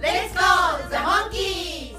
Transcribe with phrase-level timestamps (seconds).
[0.00, 1.96] Let's go, the monkeys!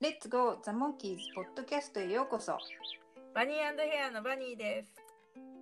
[0.00, 2.56] レッツゴーザ・モンキーズポッドキャストへようこそ。
[3.34, 4.94] バニーヘアのバニーです。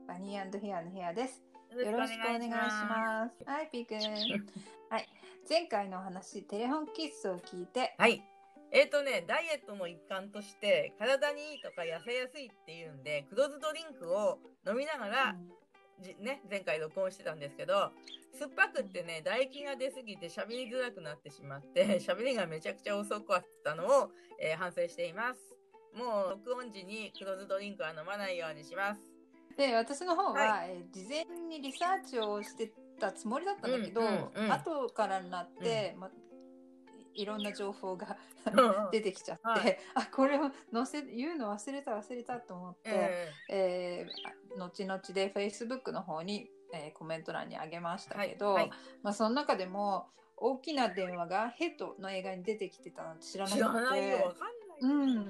[0.06, 1.42] バニーヘアのヘアです。
[1.76, 3.44] よろしくお願いします。
[3.44, 3.98] はいピーくん
[4.88, 5.08] はい。
[5.48, 7.96] 前回のお話テレフォンキッスを聞いて。
[7.98, 8.22] はい。
[8.70, 15.50] えっ、ー、とね、ダイエットの一環として、体にいいとか痩せやすいっていうんで、黒酢ドリンクを飲みながら、うん、
[16.20, 17.92] ね、前回録音してたんですけど、
[18.38, 25.56] 酸っぱくってね、唾液が出すぎて喋りづらくなってしまって、 喋りがめちゃくちゃ遅かったのを、えー、反省しています。
[25.94, 29.00] もう録音時に黒酢ドリンクは飲まないようにします。
[29.56, 36.10] で、私の方は、はい、えー、事前にリサーチをしてたつもりだったんだけど、うんうんうん、後からになって、うん、ま
[37.14, 38.16] いろんな情報が
[38.92, 48.70] 出てきちゃって、はい、あこれを載せ言うの忘れた忘れたと思って、えー、えー、後々で Facebook の方に、えー、コメント欄にあげましたけど、はいはい、
[49.02, 54.24] まあ、その中でも大きな電話がヘッドの映画に出てきてたなんて知らなくて。
[54.82, 55.26] うん、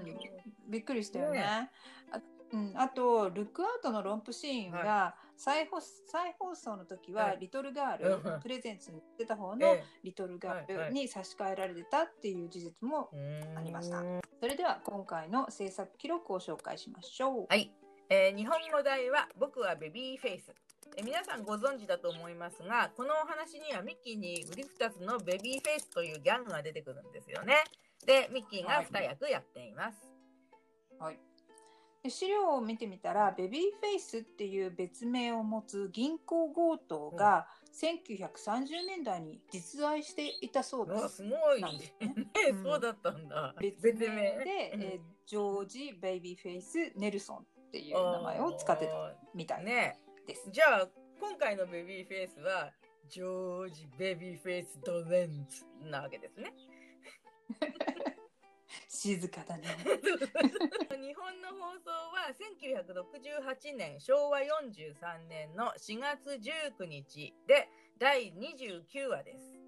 [0.68, 1.40] びっくりしたよね。
[1.40, 1.70] ね
[2.12, 2.20] あ
[2.52, 13.08] うん、あとルックアウトのロンプシーンが、再放再放送の時は、リトルガール、プレゼンツに出た方のリトルガールに差し替えられてたっていう事実も
[13.56, 14.02] ありました。
[14.38, 17.46] それでは今回の制作記録を紹介しましょう。
[17.48, 17.72] はい、
[18.10, 20.54] えー、日本語題は僕はベビーフェイス。
[20.98, 27.54] え皆さんご存知だと思いますが、このお話にはミッキーにグリフタスのベビーフェイスというギャングが出てくるんですよね。
[28.04, 29.98] で、ミッキーが2役やっています。
[30.98, 31.29] はい
[32.02, 37.46] で資料を見てみたらベビーフェイスっていう別名を持つ銀行強盗が
[37.78, 41.16] 1930年代に実在していたそうです。
[41.16, 41.68] すごい、ね
[42.50, 43.54] うん、そうだったんだ。
[43.60, 49.64] 別名で、えー、ジョージ・ベイビーフェイス・ネルソンっていう名前を使ってたみたい
[50.26, 50.46] です。
[50.46, 50.88] ね、じゃあ
[51.20, 52.72] 今回のベビーフェイスは
[53.08, 56.54] ジョージ・ベビーフェイス・ドレンツなわけですね。
[58.88, 59.68] 静かだね。
[61.00, 69.58] 日本の放送は1968年昭和43年の4月19日で第29話です。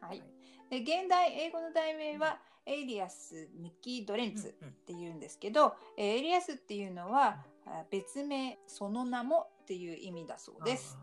[0.00, 0.22] はい。
[0.70, 7.44] で現代英語の題名は、うん、 Alias Micky Dolenz っていうんですけど、うんうん、 alias っていうのは、
[7.90, 10.98] 別名その名もっていう意味だそうです。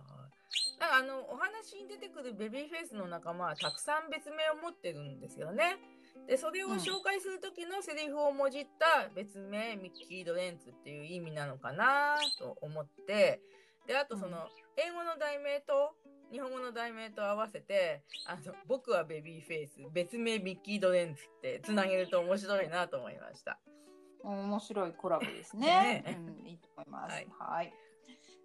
[0.80, 5.78] だからあのお話に出てくるベビーフェイスの仲間はたくさん別名を持ってるんですよね。
[6.28, 13.42] で、それを紹介する時のセリフをもじった別名、ミッキー・ドレンツっていう意味なのかなと思って、
[13.88, 15.96] で、あとその、英語の題名と
[16.32, 23.60] 日本語の題名と合わせて、あの、僕はベビーフェイス、別名ミッキー・ドレンツってつなげると面白いなと思いました。
[24.24, 26.04] 面白いコラボですね。
[26.06, 27.14] ねうん、いいと思います。
[27.14, 27.74] はい、はい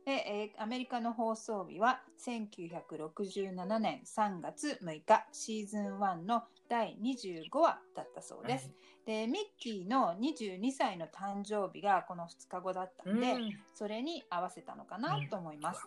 [0.07, 8.71] で、えー、アメリカの放送日は1967年3月6日シーズン1の第25話だったそうです。
[9.07, 15.87] でミッキーの22歳の誕生日がこの2日後だったんで、うん、それに合わせたのかなと思います。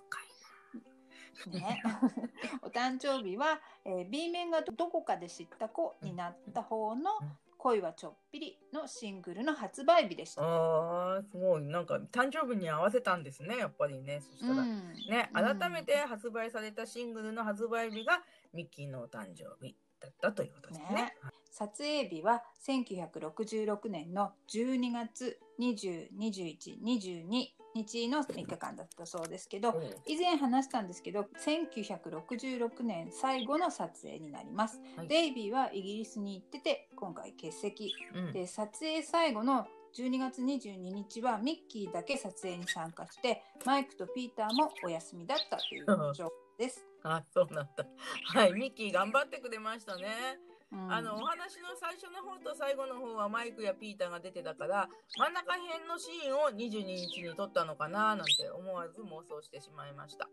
[1.47, 1.81] うん、ね、
[2.63, 7.11] お誕生日は、えー、B 面がどこかで知った子になった方の
[7.57, 10.41] 恋はちょっぴりのシングルの発売日でした。
[10.41, 11.61] ああ、すごい。
[11.61, 14.21] なんか誕生日に合わせたんですね、やっぱりね。
[14.21, 18.23] そしたら、うん、ね、改めて発売されたシングルの発売日が
[18.53, 20.95] ミッキーのお誕生日だったということですね。
[20.95, 21.13] ね
[21.51, 29.75] 撮影日は1966年の12月20、21、22日の3日間だったそうですけど、
[30.05, 34.79] 以前話したんですけど、1966年最後の撮影になります。
[34.95, 37.93] はい、デイビーはイギリスに行ってて、今回欠席。
[38.15, 45.85] うん、で、撮影最後の12月22日はミッキーだけ撮影に参加して、マイクとピーターもお休みだったという
[46.15, 46.88] 状況です。
[47.03, 47.85] あ、そうなんだ。
[48.33, 50.39] はい、ミッキー頑張ってくれましたね。
[50.71, 54.87] あのお話の最初の方と最後の方はマイクやピーターが出てたから
[55.17, 60.29] 真ん中辺のシーンを22日に撮ったのかななんて思わず妄想してしまいました。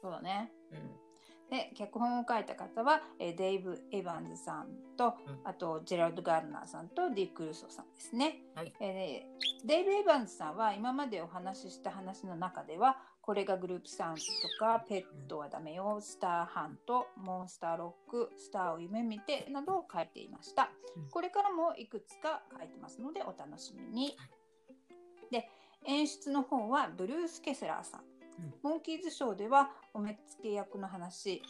[0.00, 4.68] そうだね、うん、で脚本を書いた方は、えデイブ・エヴァンズさん
[4.98, 8.72] と、うん、あとジェラルド・ガールナーさんとディック・ルソさんですね、はい。
[8.80, 20.70] えー、デイブ・エヴァンズさんは今までお話しした話の中ではこれがグループサウンドとかペットはダメよスターハントモンスターロックスターを夢見てなどを書いていました。
[21.10, 24.14] これからもいくつか書いてますのでお楽しみに。
[25.30, 25.48] で
[25.86, 28.00] 演出の方はブルース・ケセラーさん。
[28.62, 31.40] モンキーズショーではお目付け役の話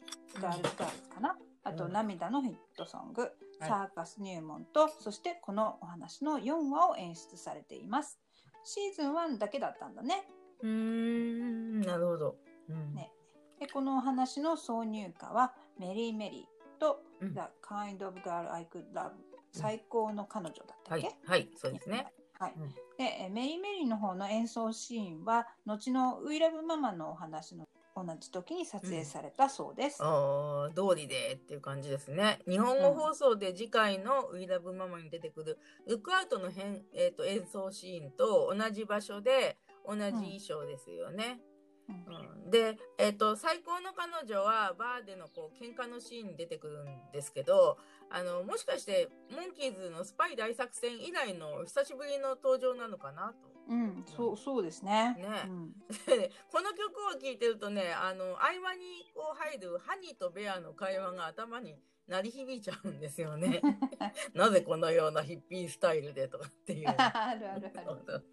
[0.40, 1.36] ガールズガールズかな。
[1.64, 8.20] あと涙のヒットソングサーカス入門と、そしてこのお話の4話を演出されています。
[8.64, 10.24] シーズン1だけだったんだね
[10.64, 12.36] うーんなるほど。
[12.70, 12.94] うん。
[12.94, 13.12] ね。
[13.60, 17.34] でこのお話の挿入歌はメリー・メリーと、うん。
[17.34, 19.10] The Kind of Girl I Could Love
[19.52, 22.06] 最高の彼女だったっけ、はい、はい、そうですね。
[22.38, 22.54] はい。
[22.56, 22.68] うん。
[22.96, 27.66] でえメリー・メリーの方の演奏シーンは後の「ウイラブママ」のお話の
[27.96, 30.02] 同じ時に撮影されたそうです。
[30.02, 32.40] ああ、通りでっていう感じですね。
[32.48, 41.40] 日本語放送で次回の「ウィラブママ」に出てくる「ルックアウトの変」えー、と演奏シーンと同じ場所で同じ衣装ですよね。
[41.88, 42.44] うん。
[42.44, 42.50] うん。
[42.50, 47.78] で、えっと最高の彼女はバーでのこう喧嘩のシーンに出てくるんですけど
[48.10, 53.54] あのもしかしてモンキーズのスパイ大作戦以来の久しぶりの登場なのかなと。
[53.66, 55.14] うん、そうそうですね。
[55.18, 55.26] ね。
[55.46, 55.72] うん。
[56.06, 61.74] で この曲を聴いてるとねあの合間にこう入るハニーとベアの会話が頭に
[62.06, 63.62] 鳴り響いちゃうんですよね。
[64.34, 66.88] なぜこのようなヒッピースタイルでとかっていう。
[66.98, 68.28] あるあるある。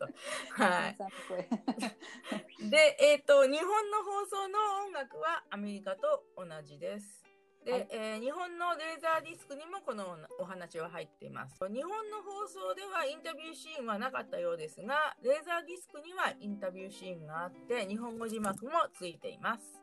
[0.51, 0.97] はい。
[2.69, 7.23] で、えっ、と、日本の放送の音楽はアメリカと同じです。
[7.63, 11.59] で、はいえー日本のレーザーディスクにもこのお話は入っています。
[11.69, 19.81] 日本の放送ではインタビューシーンはなかったようですが、レーザーディスクにはインタビューシーンがあって、日本語字幕もついています。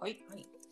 [0.00, 0.24] はい。
[0.30, 0.63] はい。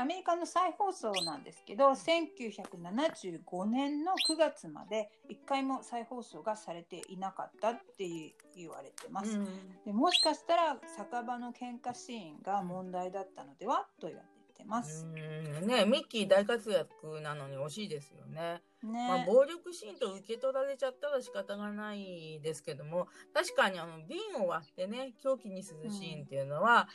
[0.00, 8.08] アメリカの再放送なんですけど、1975年の9月まで1回も再放送がされていなかったって
[8.56, 9.38] 言われてます。
[9.84, 15.04] でもしかしたら酒場の喧嘩シーンが問題だったのではと言われてます。
[15.04, 18.62] うんね、ミッキー大活躍なのに惜しいですよね。
[18.82, 26.88] ね、まあ、暴力シーンと受け取られちゃったら仕方がないですけども確かにあの瓶を割ってね狂気にするシーンっていうのは、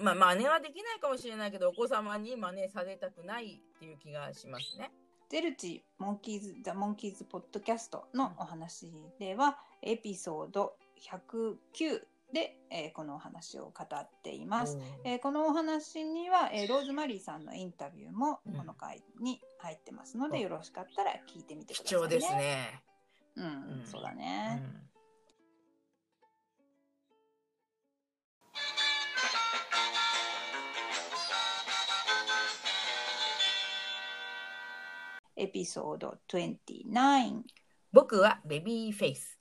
[0.00, 4.90] まあ真似はできないかもしれないけどお子様に真似されたくないっていう気がしますね。
[5.28, 12.02] ゼルチモンキーズ・ザ・モンキーズ・ポッドキャストのお話では、エピソード109
[12.34, 14.78] で、えーこのお話を語っています。
[15.04, 22.08] えーこのお話には、えーローズマリーさんのインタビューもうんこの回に入ってますので、うんよろしかったら聞いてみてください、ね。
[22.08, 22.32] 貴重です。
[22.34, 22.82] ね。
[23.36, 23.48] うん、う
[23.82, 24.62] んそうだうね。
[35.36, 37.42] エピソード29。
[37.92, 39.38] 僕はベビーフェイス。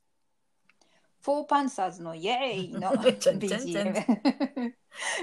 [1.21, 3.93] フォーパンサーズのイエーイの BGM,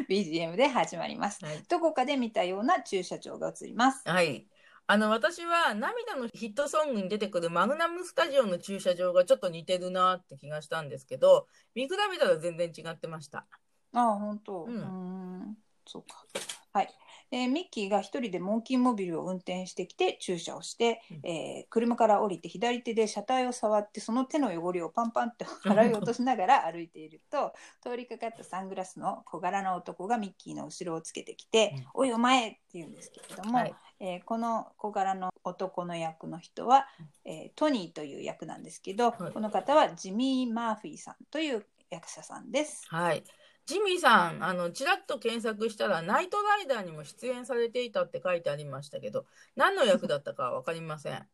[0.08, 1.44] BGM で始まります。
[1.44, 4.02] はいどこかで見たような駐車場が映ります。
[4.08, 4.46] はい。
[4.86, 13.46] あの、私は涙のヒットソングに出てくるマグナムスタジオの駐車場がちょっと似てるなって気がしたんですけど、見比べたら全然違ってました。
[13.92, 14.64] ああ、本当。
[14.64, 16.24] うんうーんそうか。
[16.72, 16.94] はい。
[17.30, 36.86] えーミッキーが一人でモンキーモビルを運転してきて駐車をして、うんえー車から降りて左手で車体を触ってその手の汚れをパンパンって 払い落としながら歩いていると通りかかったサングラスの小柄な男がミッキーの後ろをつけてきてうん「おいお前!」って言うんですけれども、はいえーこの小柄の男の役の人は、
[37.24, 42.86] えートニーという役なんですけど、はいこの方はジミー・マーフィーさんという役者さんです。
[42.88, 43.24] はい。
[43.68, 51.28] ジミーさん、あの、ちらっと検索したら、ナイトライダーにも出演されていたって書いてありましたけど、何の役だったかわかりません。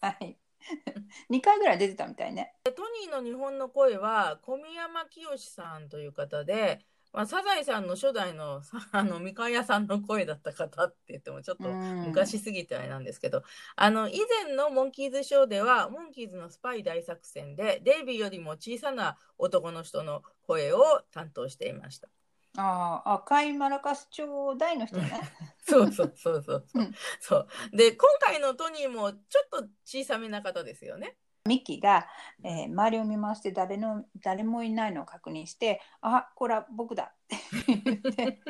[0.00, 0.38] はい。
[1.28, 2.54] 2回ぐらい出てたみたいね。
[2.64, 6.80] でトニーの日本の声は小宮山清さんという方で、
[7.14, 13.44] まあ、サザエさんの初代のさ あの三河屋さんの声だった方って言ってもちょっと昔すぎてあれなんですけど、
[13.76, 22.08] あの以前のモンキーズショーではモンキーズのスパイ大作戦でデイビーよりも小さな男の人の声を担当していました。
[22.56, 25.20] ああ、赤いマラカス町大の人ね。
[25.66, 26.82] そうそうそうそうそう。
[26.82, 31.16] うんそうで今回のトニーもちょっと小さめな方ですよね。
[31.46, 32.06] ミッキーが、
[32.42, 38.40] えー周りを見回して誰の誰もいないのを確認して「あこれは僕だ」って言って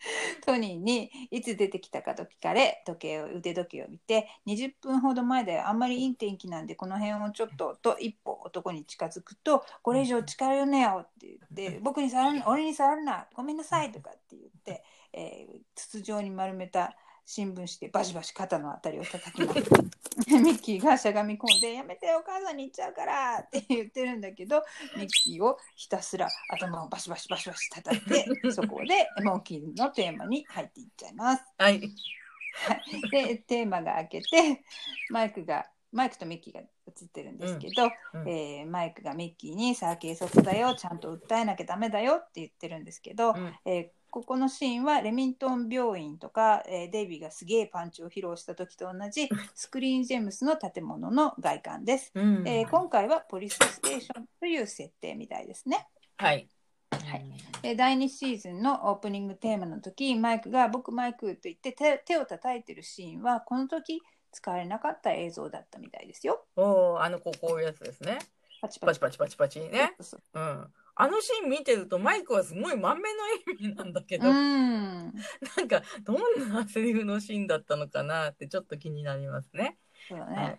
[0.44, 13.26] トニーにいつ出てきたかと聞かれ時計を腕時計を見て20分ほど前であんまりいい天気なんでこの辺をちょっとと一歩男に近づくと「これ以上近寄んねよ」って言って「僕に触る俺に触るな。
[13.34, 14.84] ごめんなさい」とかって言って、
[15.14, 16.94] えー筒状に丸めた
[17.32, 19.60] 新聞紙でバシバシ肩のあたりを叩きます。
[20.42, 24.64] ミッキーがしゃがみ込んで「やめてお母さんに行っちゃうから」って言ってるんだけど
[24.96, 31.44] ミッキーをひたすら頭をバシバシバシバシ叩いて そこでモンキーのテーマに入っていっちゃいます。
[31.56, 31.80] はい。
[33.12, 34.64] でテーマが開けて
[35.10, 36.64] マイクがマイクとミッキーが映
[37.04, 38.28] ってるんですけど、うんうん。
[38.28, 43.56] えーマイクがミッキーに「さあ警察だよちゃんと訴えなきゃダメだよ」って言ってるんですけど、うん。
[43.64, 52.12] えーここのシーンはレミントン病院とか、えーデイビーがすげえパンチを披露した時と同じスクリーンジェムスの建物の外観です。
[52.14, 55.86] うんえー今回はポリスステーションという設定みたいですね。
[56.16, 56.48] はい。
[56.92, 57.24] はい
[57.62, 64.00] で第2シーズンのオープニングテーマの時マイクが「僕マイク」と言って手手を叩いてるシーンはこの時
[64.32, 66.46] 使われなかった映像だったみたいですよ。
[66.56, 68.18] おお、あのこうこういうやつですね。
[68.62, 69.94] パチパチパチパチパチね。
[70.00, 70.74] そうそううん。
[71.00, 74.40] あのシーン見てるとマイクはすごい満面の笑みなんだけど、うなん
[75.64, 79.78] んかどんなセリフのシーンだったのかなってちょっと気になりますね。
[80.08, 80.58] そうだはい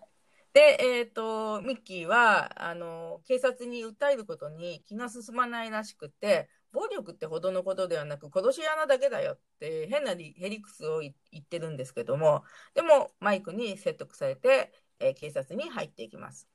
[0.52, 12.44] で、えっ、と、ミッキーは、あの、警察に訴えることに気が進まないらしくて、暴力ってほどのことではなく、殺し穴だけだよって変なリヘリクスをい言ってるんですけども、
[12.74, 16.51] でも、マイクに説得されて、えー警察に入っていきます。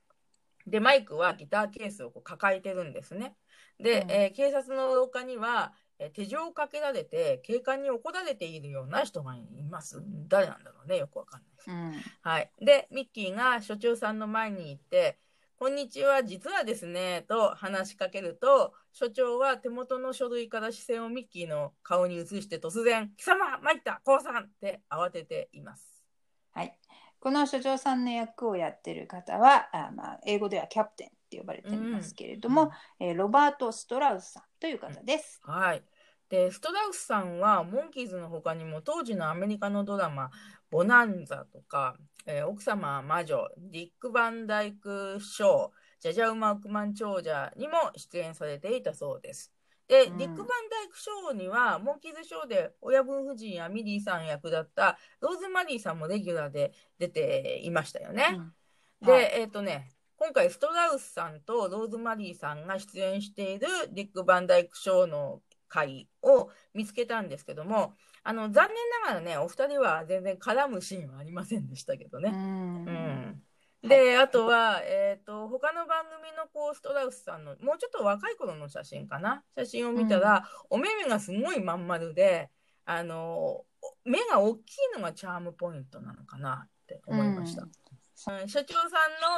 [0.67, 3.35] で、マイクはギターケースをこう抱えてるんですね。
[3.79, 10.03] で、うんえー警察の廊下には、えー手錠をかけられて、警官に怒られているような人がいます。
[10.27, 11.71] 誰なんだろうね、よくわかんないです。
[11.71, 12.51] うんはい。
[12.59, 15.19] で、ミッキーが所長さんの前に行って、
[15.57, 26.03] こんにちは、実はですね、と話しかけると、所長は手元の書類から視線をミッキーの顔に移して突然、貴様参った降参って慌てています。
[26.51, 26.77] はい、
[27.19, 35.41] この所長さんの役をやってる方はあ、まあ、英語ではキャプテンって呼ばれていますけれども、えーロバート・ストラウスさんという方です。
[35.43, 35.83] はい。
[36.29, 40.29] で、ストラウスさんは、モンキーズの他にも当時のアメリカのドラマ、
[40.69, 41.95] ボナンザとか、
[42.25, 45.69] えー奥様は魔女、ディック・バンダイク・ショー、
[45.99, 49.56] ジャジャウマ・億万長者にも出演されていたそうです。
[49.87, 58.35] で、うんディック・バンダイク・ショーには、モンキーズショーで親分夫人やミリーさん役だったローズマリーさんもレギュラーで出ていましたよね。
[58.37, 58.53] うん
[58.99, 72.31] で、はいえっ、とね、今回ストラウスさんとローズマリーさんが出演しているディック・バンダイク・ショーの回を見つけたんですけども、あの、残念ながらね、お二人は全然絡むシーンはありませんでしたけどうね。
[72.31, 73.43] んうん。
[73.83, 79.43] で、あとは、えっ、と、他の番組のこう、ストラウスさんの、もうちょっと若い頃の写真かな？
[79.55, 82.49] 写真を見たら、お目目がすごいまん丸で、
[82.85, 83.65] あの、
[84.03, 84.63] 目が大きい
[84.95, 87.63] のがチャームポイントなのかなって思いました。
[87.63, 87.71] うん
[88.19, 88.87] 所長さ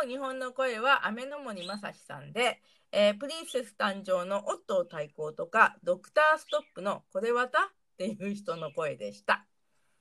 [0.01, 2.61] んの日本の声は雨の森正史さんで、
[2.93, 7.63] えープリンセス誕生のオットー対抗とか、ドクターストップのこれわた？
[7.63, 7.65] っ
[7.97, 9.45] ていう人の声でした。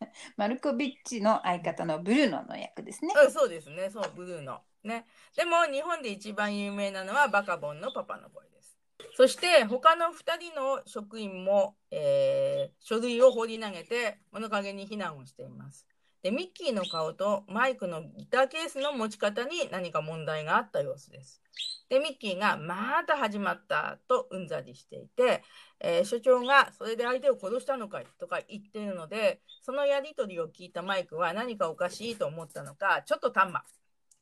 [0.36, 3.12] マルコビッチの相方のブルーノの役ですね。
[3.16, 4.62] うん、そうですね、そう、ブルーノ。
[4.84, 5.06] ね。
[5.36, 8.78] でも、日本で一番有名なのはバカボンのパパの声です。
[9.16, 15.86] そして、他の2人の職員も、えー書類を放り投げて、物陰に避難をしています。
[16.22, 21.40] で、ミッキーの顔とマイクのギターケースの持ち方に何か問題があった様子です。
[21.88, 25.42] で、ミッキーが、また始まったとうんざりしていて、
[25.80, 33.62] えー所長が、それで相手を殺したのかいとか言っているので、そのやりとりを聞いたマイクは何かおかしいと思ったのか、ちょっとタンマ。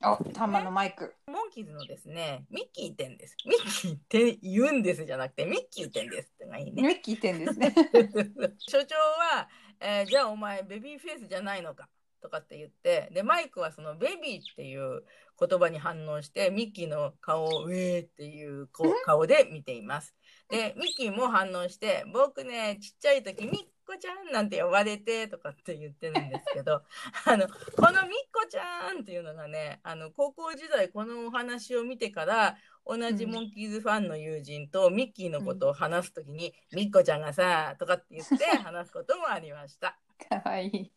[0.04, 1.14] お、タンマのマイク。
[1.26, 3.36] モンキーズのですね、ミッキー言ってんです。
[3.46, 6.82] ミッキーって言うんですじゃなくて、ミッキー言ってんですってのがいいね。
[6.82, 7.74] ミッキー点ですね。
[8.58, 9.48] 所長は、
[9.80, 11.88] えーじゃあお前ベビーフェイスじゃないのか？
[12.22, 15.04] とかって言って、で、マイクはそのベビーっていう
[15.38, 18.68] 言葉に反応して、ミッキーの顔をウェーっていう
[19.04, 20.14] 顔で見ています。
[20.48, 23.54] で、ミッキーも反応して、僕ね、ちっちゃい時、ミッ
[23.86, 26.82] コちゃんなんて呼ばれてとかって言ってるんですけど、
[27.24, 27.54] あの、こ
[27.92, 39.98] のミッコちゃんっていうのがね、あの、高校時代このお話を見てから、同じモンキーズファンの友人とミッキーのことを話すときに、ミッコちゃんがさ、とかって言って 話すこともありました。
[40.28, 40.92] かわいい。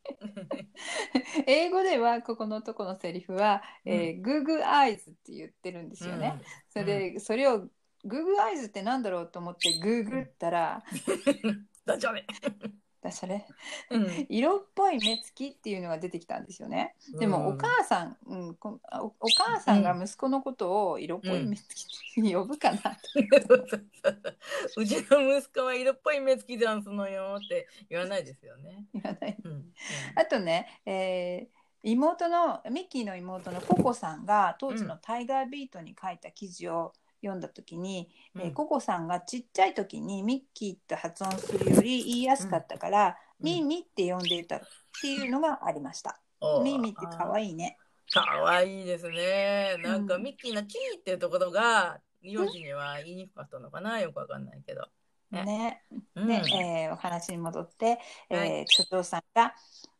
[1.46, 6.41] 英語ではここのとこのセリフは、えー、グーグーアイズって言ってるんですよね。
[6.69, 7.67] それで、それを
[8.05, 10.84] グーグーアイズってなんだろうと思ってグーグったら、
[11.43, 11.69] うん。
[11.89, 12.25] ダジャレ。
[13.01, 13.46] だそれ。
[13.89, 14.25] うん。
[14.29, 16.96] 色っぽい目つきっていうのが出てきたんですよね。
[17.17, 21.86] でもお母さん、うん、こおお母さんが息子のことを色っぽい目つき
[22.22, 22.81] って呼ぶかなう
[23.48, 26.84] そうそううちの息子は色っぽい目つきじゃん。
[26.84, 28.86] すのよって言わないですよね。
[28.93, 29.65] 言わないうん。
[30.15, 34.25] あとね、えー妹のミッキーの妹のココさん。
[34.25, 44.62] が当時のタイガービートに書いた記事を読んだ時に、うんえーココさんがちっちゃい時にミッキーって発音するより言いやすかったから、ミミって呼んでいたっ
[45.02, 46.20] ていうのがありました。
[46.64, 47.78] ミミって可愛いね。
[48.12, 49.78] かわいいですね。
[49.84, 54.88] なんかミッキーのキーっていうところが、名字には言いにくかったのかなよくわかんないけど。
[55.32, 55.44] ね。
[55.44, 55.84] ね
[56.16, 58.00] うんで、えーお話に戻って、
[58.30, 59.54] えーはい所長さんが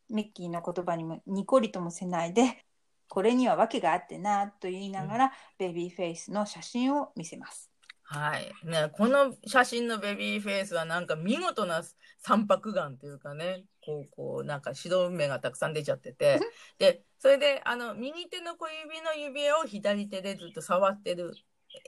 [0.10, 2.66] ミッキーの言葉にもニコリともせないで、
[3.10, 7.70] これには訳があってなと言いながら、ベビーフェイスの写真を見せます。
[8.04, 8.52] はい。
[8.64, 11.84] ね、この写真のベビーフェイスはなんか見事な
[12.18, 16.40] 三白眼っていうかね、こう、こう、なんか白目がたくさん出ちゃってて、
[16.80, 21.34] で、それで、あの、右手の小指の指を左手でずっと触ってる、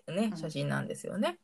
[0.07, 1.39] ねう、ん写真なんですよね。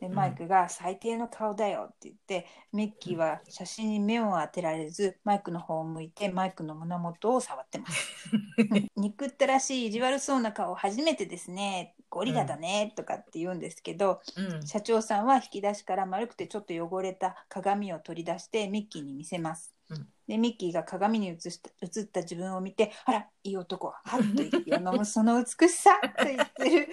[0.00, 8.16] でマイクが最低の顔だよって言って、ミッキーは写真に目を当てられず、マイクの方を向いてマイクの胸元を触ってます。
[8.96, 11.94] 憎ったらしい意地悪そうな顔初めてですね。
[12.08, 14.66] ゴリラだね、とかって言うんですけど、うん。
[14.66, 19.75] 社長さんは引き出しから丸くてちょっと汚れた鏡を取り出してミッキーに見せます。
[19.90, 26.88] うんでミッキーが鏡に映した映った自分を見て「あらいい男はっと息を飲むその美しさ」と言ってる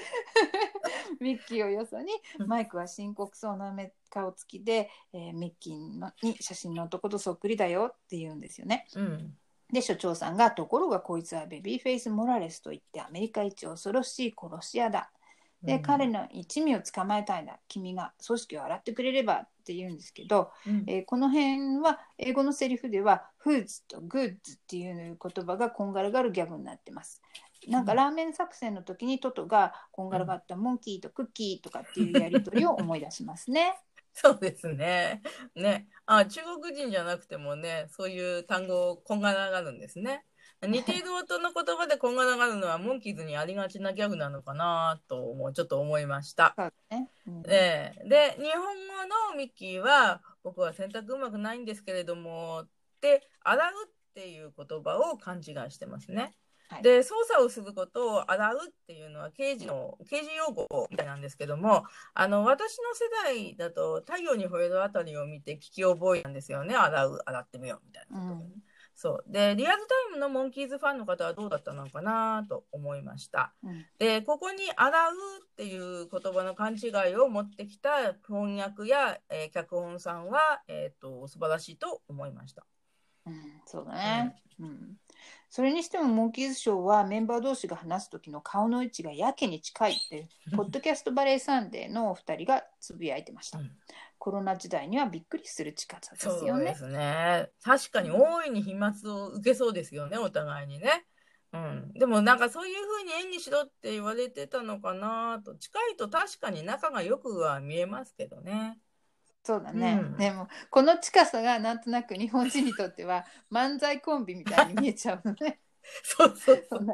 [1.19, 2.13] ミッキーをよそに
[2.45, 8.87] マイクは深刻そうな目顔つきで、えーミッキーのに写真の男とそっくりだよって言うんですよね。
[8.95, 9.37] うん。
[9.71, 15.11] で所長さんが「ところがこいつはベビーフェイス・モラレスといってアメリカ一恐ろしい殺し屋だ」
[15.63, 27.21] で、うん彼の一味を捕まえたいな君が組織を洗ってくれればって言うんですけど、うんえーこの辺は英語のセリフでは「フーズ」と「グッズ」っていう言葉がこんがらがるギャグになってます。
[27.67, 33.73] なんかうんラーメン作戦の時にトトがこんがらがったモンキーとクッキーとかっていうやりとりを思い出しますね。
[34.13, 35.21] そうですね。
[35.55, 35.87] ね。
[36.05, 40.25] あ、中国人じゃなくてもね、そういう単語こんがらがるんですね。
[40.67, 46.55] 似ている音の言葉でこんがらがるのはモンキーズにありがちなギャグなのかなと思う、ちょっと思いました。
[46.89, 47.09] ね。
[47.27, 52.67] うんええで、日本語のミッキーは、僕は洗濯うまくないんですけれども、っ
[53.01, 56.33] て、洗うっていう言葉を勘違いしてますね。
[56.69, 61.83] はいで、操作をすることを洗うっていうのは刑事の、刑事用語みたいなんですけども、
[62.15, 66.75] あの、私の世代だと、太陽に吠えるあたりを見て聞き覚えたんですよね。
[66.75, 68.63] 洗う、洗ってみようみたいなことうん
[68.95, 69.31] そう。
[69.31, 73.53] で、リアルタイムのモンキーズファンの方はどうだったのかなと思いました。
[73.63, 82.65] うんで、ここに洗うっていう言葉の勘違いを持ってきた翻訳や、えー脚本さんは、えっ、と、素晴らしいと思いました。
[83.25, 84.97] うん、そうだね、うん。
[85.49, 93.59] それにしてもモンキーズショーはメンバー同士が話す時の顔の位置がやけに近いって、ポッドキャストバレーサンデーのお二人がつぶやいてました。
[93.59, 93.71] うん
[94.23, 96.63] コロナ時代にはびっくりする近さですそうよね。
[96.63, 97.49] ですね。
[97.61, 101.05] 確かに大いに飛沫を受けそうですよね、お互いにね。
[101.51, 101.91] うん。
[101.93, 105.55] でもなんかそういうふうに演技しろって言われてたのかなと。
[105.55, 108.79] 近いと確かに仲がよくは見えますけどね。
[109.43, 115.59] そうだね、うんでもこの近さがなんとなく日本人にとっては 漫才コンビみたいに見えちゃうのね。
[116.01, 116.93] そうそうそうそ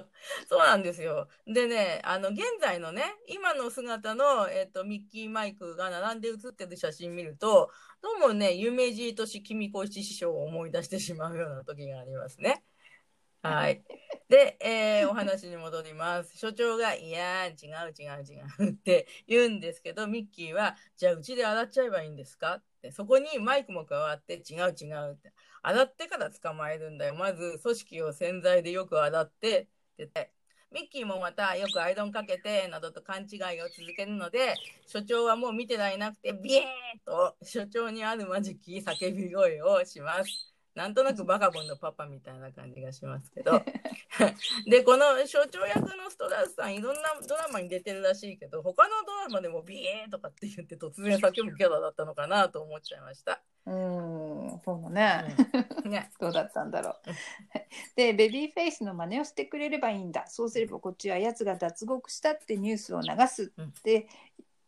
[0.00, 0.10] う。
[0.48, 1.28] そうなんですよ。
[1.46, 12.62] でね、あの、現在のね、今の姿の、えっと、ミッキーマイクが並んで写ってる写真見ると、どうもね、有名人とし君子七師匠を思い出してしまうような時がありますね。
[13.44, 13.84] はい。
[14.26, 16.38] で、えーお話に戻ります。
[16.38, 22.54] 所長が、いやー、違う違う違うって言うんですけど、ミッキーは、じゃあうちで洗っちゃえばいいんですか？
[22.54, 25.34] って、そこにマイクも加わって、違う違うって。
[25.60, 27.14] 洗ってから捕まえるんだよ。
[27.16, 29.66] まず、組織を洗剤でよく洗って、っ
[29.98, 30.32] てって。
[30.72, 34.54] ミッキーもまたよくアイロンかけて、などと勘違いを続けるので、
[34.86, 36.66] 所長はもう見てられなくて、ビエーン
[37.04, 40.53] と所長にあるまじき叫び声をします。
[40.74, 43.62] なんとなくバカボンのパパみたいな感じがしますけど。
[44.66, 53.40] で、この所長役のストラスさん、いろんなドラマに出てるらしいけど、他のドラマでもビエーとかって言って突然叫ぶキャラだったのかなと思っちゃいました。
[53.66, 55.36] うーん、そうだね。
[55.84, 56.10] うんね。
[56.20, 57.14] どうだったんだろううん。
[57.96, 60.26] で、ベビーフェイスの真似をしてくれればいいんだ。
[60.26, 64.06] そうすればこっちはやつが脱獄したってニュースを流すって、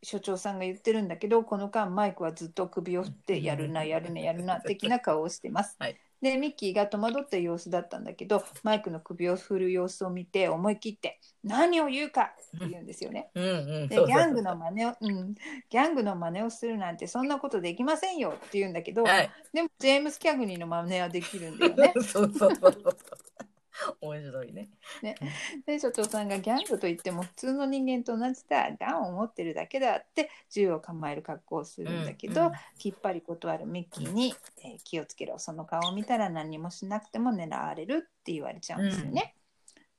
[0.06, 5.74] 所長さんが言ってるんだけど、この間マイクはずっと首を振って、やるな、やるな、やるな、 的な顔をしてます。
[5.80, 13.28] はいで、ミッキーが戸惑った様子だったんだけど、マイクの首を振る様子を見て、思い切って、何を言うかって言うんですよね。
[13.34, 13.88] うんうん。
[13.88, 19.30] でギャングの真似を、うん、ギャングの真似をするなんてそんなことできませんよって言うんだけど、はい。
[19.52, 21.92] でもジェームス・キャグニーの真似はできるんだよね。
[22.00, 22.74] そうそうそう。
[24.00, 24.68] 面白いね。
[25.66, 28.70] で所長さんがギャングといっても普通の人間と同じだ。
[28.78, 32.52] ガンを持ってるだけだって銃を構える格好をするんだけど、うんうん。
[32.78, 34.34] きっぱり断るミッキーに、
[34.64, 35.38] えー気をつけろ。
[35.38, 39.34] その顔を見たら何もしなくても狙われるって言われちゃうんですよね。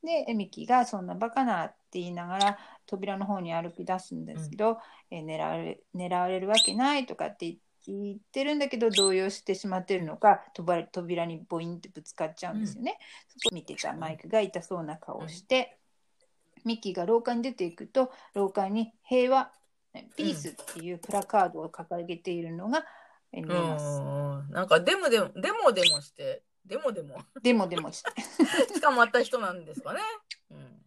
[0.03, 10.41] でえミッキーがそんなバカなって言いながら扉の方に歩き出すんですけど、えー狙われ狙われるわけないとかって言っ聞いてるんだけど動揺してしまってるのか
[10.91, 12.97] 扉にボインってぶつかっちゃうんですよね。
[13.35, 15.77] うん、そこ見てたマイクが痛そうな顔をして、
[16.65, 19.51] ミッキーが廊下に出ていくと廊下に平和
[20.15, 22.85] ピースっていうプラカードを掲げているのが
[23.31, 24.01] 見えます。
[24.01, 29.99] うん、なんかデモでもデモデモしてデモデモデモデモして捕まった人なんですかね。
[30.51, 30.77] うん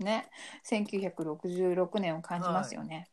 [0.00, 0.30] ね
[0.66, 2.96] 1966年を感じますよね。
[2.96, 3.08] はい、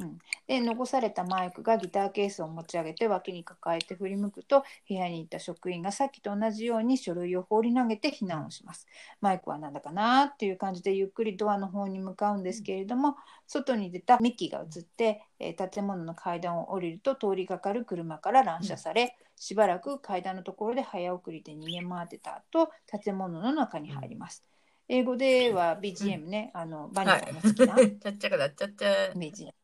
[0.00, 8.86] うん、で残されたマイクがギターケースを持ち上げて脇に抱えて振り向くと部屋にいた職員がさっきと同じように書類を放り投げて避難をします。
[9.20, 10.24] マイクはなんだかな？
[10.24, 22.70] っていう感じでゆっくりドアの方に向かうんですけれども外に出たミッキーが映って、えー、建物の階段を降りると通りがかる車から乱射され、うん、しばらく階段のところで早送りで逃げ回ってた後
[23.02, 24.44] 建物の中に入ります。
[24.44, 24.58] うん
[24.90, 27.76] 英語では BGM ね、あの、バニラの好きな？
[28.00, 29.12] ちゃっちゃかだっちゃっちゃ。
[29.14, 29.57] BGM。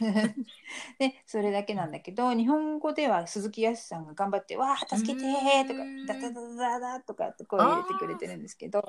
[0.98, 5.22] でそれだけなんだけど日本語では鈴木康さんが頑張って「わあ助けて!」
[5.68, 8.84] とか「ダダダダダ」とかって声を入れてくれてるんですけど、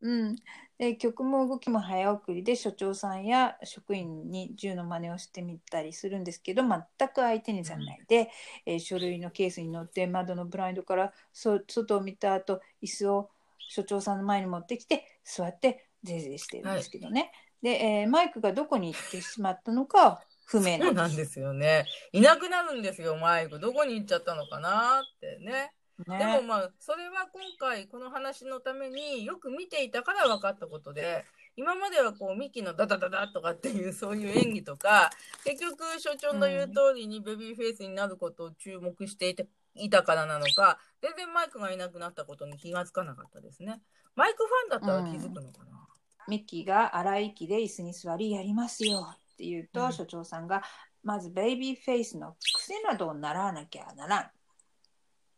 [0.00, 0.36] うん、
[0.78, 8.30] で曲も動きも早送りで所長さんや職員に銃の真似をしてみたりするんですけど全く相手にされないで、
[8.64, 13.30] えー、書類のケースに乗って窓のブラインドからそ外を見た後椅子を
[13.68, 17.30] 所長さんの前に持ってきて座ってぜいぜいしてるんですけどね、はい、
[17.62, 25.72] で、えー、マイクがどこに行ってしまったのか不明なんなんですよねいなくなるんですよマイクどこに行っちゃったのかなってね。
[26.06, 31.24] ね、でもまあそれは今回この話のためによく見ていたから分かったことで
[31.56, 35.10] 今まではこうミキのダダダダとかっていうそういう演技とか
[35.44, 43.80] 結局所長の言う通りにベビーフェイスになることを注目していていたからなのか、全然マイクがいなくなったことに気がつかなかったですね。
[44.16, 45.86] マイクファンだったら気づくのかな。
[46.26, 50.62] うん、ミッキーが荒い息で椅子に座りやりますよって言うと、うん、所長さんが
[51.04, 54.30] まずベイビーフェイスの癖などを習わなきゃならん。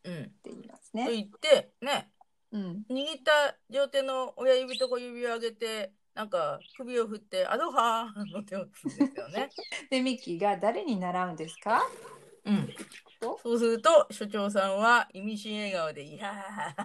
[0.05, 1.05] うん、って言いますね。
[1.05, 2.11] と言ってね、
[2.53, 9.51] うん、握った両手の親指と小指を上げてなんか首を振ってアドハーの手をつんですよね。
[9.91, 11.83] でミッキーが誰に習うんですか？
[12.47, 12.75] うん、
[13.21, 16.33] そうすると所長さんは意味深笑顔で「いや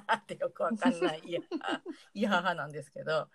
[0.10, 1.40] ー」ってよくわかんない「いや
[2.14, 3.30] いやは」なんですけど、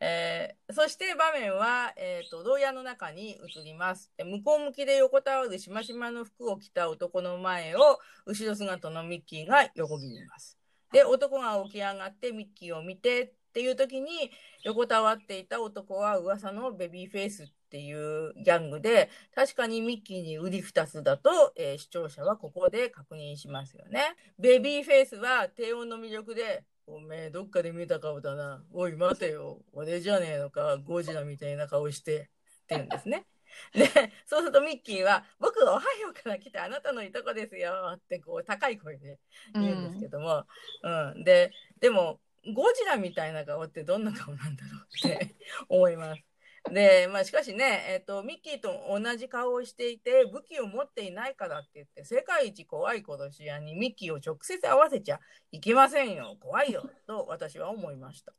[0.00, 10.58] えー、そして場面は、えーと、牢屋の中に移ります向こう向きで横たわるしましまの服を着た男の前を後ろ姿のミッキーが横切ります。
[10.92, 14.30] で男が起き上がってミッキーを見てっていう時に
[14.64, 24.14] 横たわっていた男は噂のベビーフェイスっていうギャングで、確かにミッキーに売り二つだと、えー、視聴者はここで確認しますよね。
[24.38, 28.62] ベビーフェイスは低音の魅力で、おめえどっかで見た顔だな。
[28.72, 29.60] おい待てよ。
[29.72, 30.76] 俺じゃねえのか。
[30.78, 32.16] ゴジラみたいな顔して。
[32.16, 33.26] って言うんですね。
[33.72, 33.86] で、
[34.26, 39.18] そうするとミッキーは、僕、おはようから来てあなたのいとこですよって、こう、高い声で
[39.54, 40.44] 言うんですけども、
[40.82, 42.20] うん、うん、で、でも、
[42.54, 45.34] ゴジラみたいな顔ってどんな顔なんだろうって
[45.68, 46.22] 思います。
[46.70, 55.20] で、まあ、しかしね、えっ、ー、と、ミッキーと同じ顔をしていて、武器を持っていないからって言って、世界一怖い殺し屋にミッキーを直接合わせちゃ
[55.52, 56.36] いけませんよ。
[56.40, 56.88] 怖いよ。
[57.06, 58.32] と私は思いました。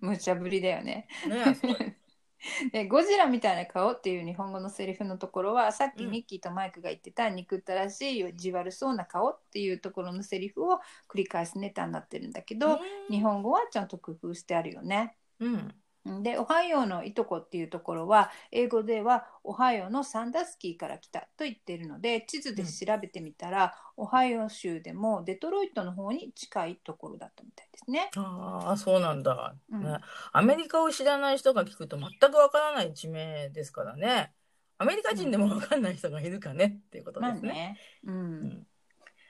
[0.00, 1.08] 無茶ぶりだよね。
[1.26, 1.96] ね
[2.72, 15.16] でゴジラみたいな顔っていう日本語のセリフのところはさっきミッキーとマイクが言ってた憎ったらしい意地悪そうな顔っていうところのセリフを繰り返すネタになってるんだけど日本語はちゃんと工夫してあるよね。
[15.38, 15.74] うん
[16.22, 28.10] で、オハイオのいとこっていうところは、英語ではオハイオのサンダスキーから来たと言っているので、地図で調べてみたら、うん、オハイオ州でもデトロイトの方に近いところだったみたいですね。
[28.16, 29.98] ああ、そうなんだ、うん、
[30.32, 34.32] アメリカを知らない人が聞くと全くわからない地名ですからね。
[34.78, 37.48] アメリカ人でもわかんない人がいるかね、っていうことですね。
[37.52, 37.80] ね。
[38.04, 38.66] うん、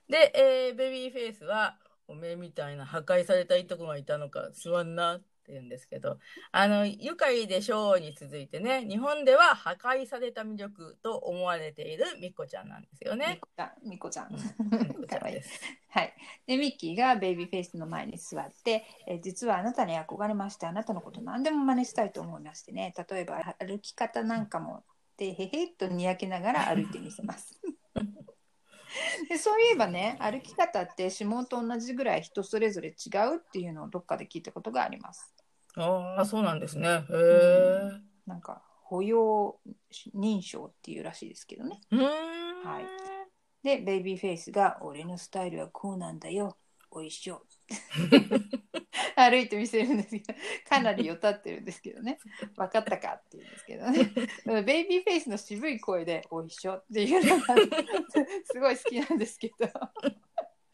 [0.08, 1.76] で、えー、ベビーフェイスは、
[2.10, 6.18] おめえみたいな破壊されたいとこがいたのか、座んなって言うんですけど、
[6.52, 13.40] あの、愉快でしょうに続いてね、日本では破壊された魅力と思われているみこちゃんなんですよね。
[13.82, 14.28] みこちゃん。
[15.08, 15.40] かわいい。
[15.88, 16.14] はい。
[16.46, 24.84] で、ミッキーがベイビーフェイスの前に座って、え実はあなたに憧れまして、あなたのこと何でも真似したいと思いましてね、例えば歩き方なんかも、
[25.16, 27.60] で、へへっとにやけながら歩いてみせます。
[29.28, 32.92] でそういえばね歩き方って指紋と同じぐらい人それぞれ違
[33.32, 35.34] うっていうのをどっかで聞いたことがあります。
[35.76, 36.88] ああ、そうなんですね。
[36.88, 39.60] へえ、なんか、保養
[40.14, 41.80] 認証っていうらしいですけどね。
[41.90, 42.86] はい。
[43.62, 46.56] で、ベイビーフェイスが、俺のスタイルはこうなんだよ。
[46.90, 47.42] おいしょ。
[49.16, 52.18] 歩いて見せるんですけどかなりよたってるんですけどね
[52.56, 57.56] 分かったかって言うんですけどね ベイビーフェイスの渋い声で「おいしょ」っていうのが
[58.44, 59.68] すごい好きなんですけど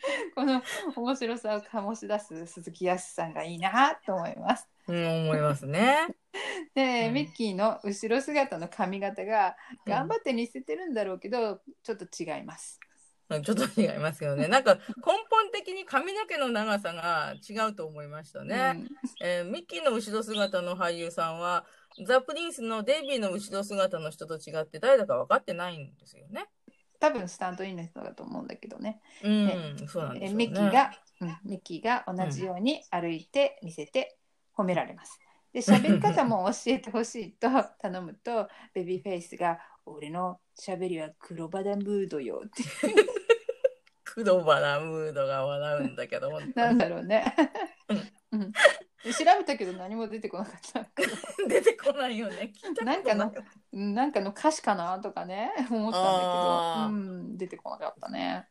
[0.34, 0.62] この
[0.94, 4.68] 面白さを醸し出す鈴木康さんがいいなと思います。
[4.88, 6.06] うん、思いますね。
[6.74, 12.80] で、うん、ミッキーの後ろ姿の髪型が頑張って似せてるんだろうけど、うん、ちょっと違います。
[13.28, 14.46] ちょっと違いますよね。
[14.48, 14.82] なんか根
[15.28, 18.74] 本的に髪の毛の長さが違うと思いましたね。
[18.76, 18.88] うん、
[19.20, 21.66] えー、ミッキーの後ろ姿の俳優さんは、
[22.06, 26.46] ザ・プリンスのデイビーの後ろ姿の人と違って誰だか分かってないんですよね。
[27.00, 29.00] 多分スタントインの人だと思うんだけどね。
[29.22, 34.16] うん、そうなんです、ね、ミッキーが、うん、ミッキーが同じように歩いて見せて
[34.56, 35.20] 褒められます。
[35.52, 42.62] で、喋り方も教えてほしいと頼むと、 ベビーフェイスが、俺の喋りは黒バダムードよって。
[44.04, 47.34] 黒バダムードが笑うんだけど、なんだろうね。
[48.32, 48.58] うん、調
[49.38, 50.86] べたけど何も出てこなかった。
[51.48, 52.52] 出てこないよね。
[52.84, 53.32] なんかの、
[53.72, 58.48] なんかの歌詞かなとかね、思ったんだけど、うん、出てこなかったね。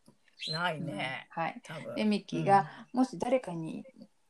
[0.52, 1.28] ないね。
[1.36, 1.62] うん、はい。
[1.96, 3.84] で、ミッキーが、もし誰かに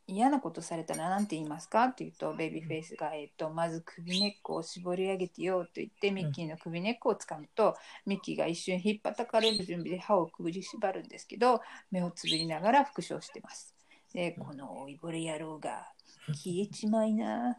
[0.07, 1.85] 嫌なことされたら何て言いますか？
[1.85, 13.74] って言うと、ベビーフェイスが、えっ、と、まず首根っこを絞り上げてよと言って、ミッキーの首根っこをつかむと、ミッキーが一瞬引っ叩かれる準備で歯をくぐり縛るんですけど、目をつぶりながら復唱してます。
[14.15, 15.91] で、この老いぼれ野郎が、
[16.27, 17.57] 消えちまいな。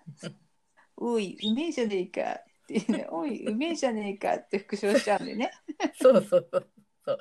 [0.96, 5.50] おい、うめえじゃねえかって、ね、 おい、うめえじゃねえかって復唱しちゃうんでね。
[6.00, 6.70] そうそうそう。
[7.04, 7.20] そう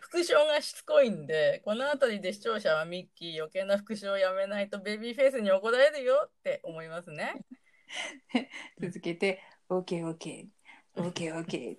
[0.00, 7.34] 復唱がしつこいんで、この辺りで視聴者はミッキー余計な復唱をやめないとベビーフェイスに怒られるよって思いますね。
[8.80, 10.46] 続けて、OKOK。
[10.96, 11.76] OKOK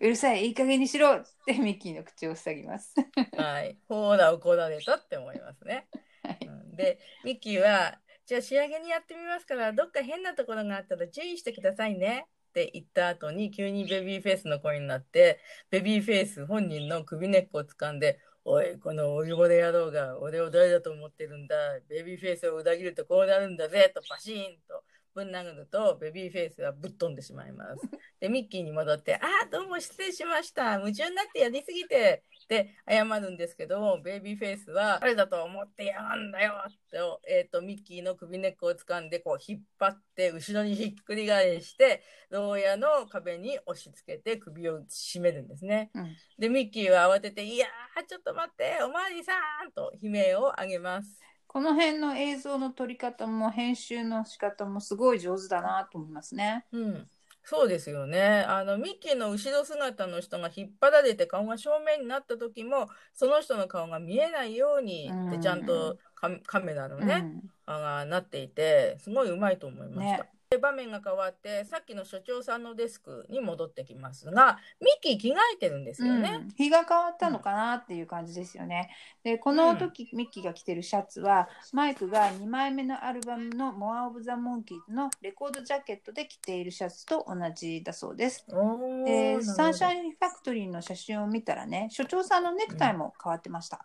[0.00, 2.94] うるさい、いい加減にしろってミッキーの口を塞ぎます。
[3.36, 3.78] はい。
[3.88, 5.88] ほら、怒られたって思いますね。
[6.76, 12.26] で、ミッキーは、じゃあ仕上げにやってみますから、どっか変なところがあったら注意してくださいね。
[12.50, 15.38] って言った後に急にベビーフェイスの声になって、
[15.70, 21.54] ベビーフェイス本人の首根っこを掴んで、おい、このお湯ぼれ野郎が俺を誰だと思ってるんだ。
[21.88, 24.82] ベビーフェイスを裏切るとこうなるんだぜとパシーンと
[25.14, 27.80] ぶん殴るとベビーフェイスはぶっ飛んでしまいます。
[28.20, 30.78] で、ミッキーに戻って、ああ、どうも失礼しました。
[30.78, 36.54] 夢中になってやりすぎて、って謝るんですけど、ベイビーフェイスは、誰だと思ってやがんだよ
[36.90, 45.90] と、えっ、ー、と、ミッキーの首根っこを掴んで、こう、引っ張って、後ろにひっくり返して、牢屋の壁に押し付けて首を絞めるんですね。
[45.94, 49.32] うん、で、ミッキーは慌てて、いやー、ちょっと待って、おまわりさ
[49.66, 51.29] んと悲鳴を上げます。
[51.52, 56.64] この辺の映像の撮り方も編集の仕方もすごい上手だなと思いますね。
[56.70, 57.08] うん。
[57.42, 58.44] そうですよね。
[58.46, 65.98] あの、ミッキーの後ろ姿の人が引っ張られて顔が正面になった時も、その人の顔が見えないようにってちゃんと
[66.46, 67.24] カメラのね、
[67.66, 70.18] うん、がなっていて、すごいうまいと思いました。
[70.18, 78.90] ねで場面が変わってさっきの所長さんのデスクに戻ってきますがミッキー着替えてるんですよね、うん、日が変わったのかなっていう感じですよね。
[79.22, 88.44] でこの時、うん、ミッキーが着てるシャツはマイクが2枚目のアルバムの「モア・オブ・ザ・モンキーズ」のレコードジャケットで着ているシャツと同じだそうです。
[89.04, 93.84] でサンシャインファクトリーの写真を見たらね所長さんのネクタイも変わってました。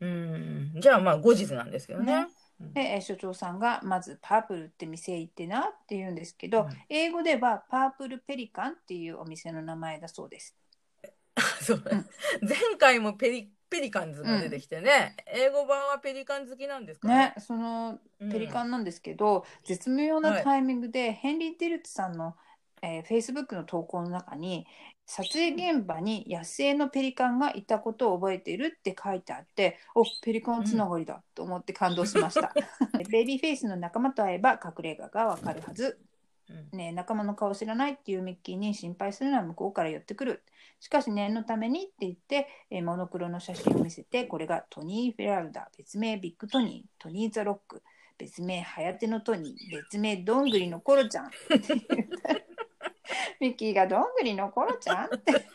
[0.00, 2.24] うん、じゃあまあ後日なんですけどね。
[2.24, 2.28] ね
[2.60, 10.56] で所長さんがまず「パープルって店行ってな」って言うんですけど、うん、英語では「パープルペリカン」っていうお店の名前だそうです。
[11.62, 12.08] そう、うん、
[12.48, 17.14] 前回もペリペリカンズが出てきてね、うん、英語版はペリカン好きなんですかね？
[17.14, 22.34] ねそのペリカンなんですけど、絶妙なタイミングで、ヘンリー・デルツさんの、
[22.82, 24.66] えー、Facebook の投稿の中に
[25.06, 32.52] 撮影現場に野生のペリカンがいたことを覚えているって書いてあっておペリカンつながりだと思って感動しました、
[33.10, 35.98] ベイビーフェイスの仲間と会えば隠れ家がわかるはず、
[36.72, 40.42] ね、仲間の顔知らないっていうミッキーに心配するのは向こうから寄ってくる。
[40.80, 47.82] しかし念のためにって言って、えモノクロの写真を見せてこれがトニー・フェラルダ別名ビッグトニートニー・ザ・ロック
[48.16, 51.30] 別名ハヤテのトニー別名どんぐりのコロちゃん
[53.40, 55.32] ミッキーがどんぐりのコロちゃんって。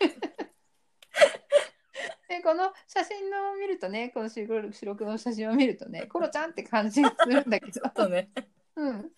[2.27, 8.09] でこの写真を見るとねこの白黒の写真を見るとねコロちゃんって感じがするんだけど。
[8.09, 8.29] ね、
[8.75, 9.11] うん、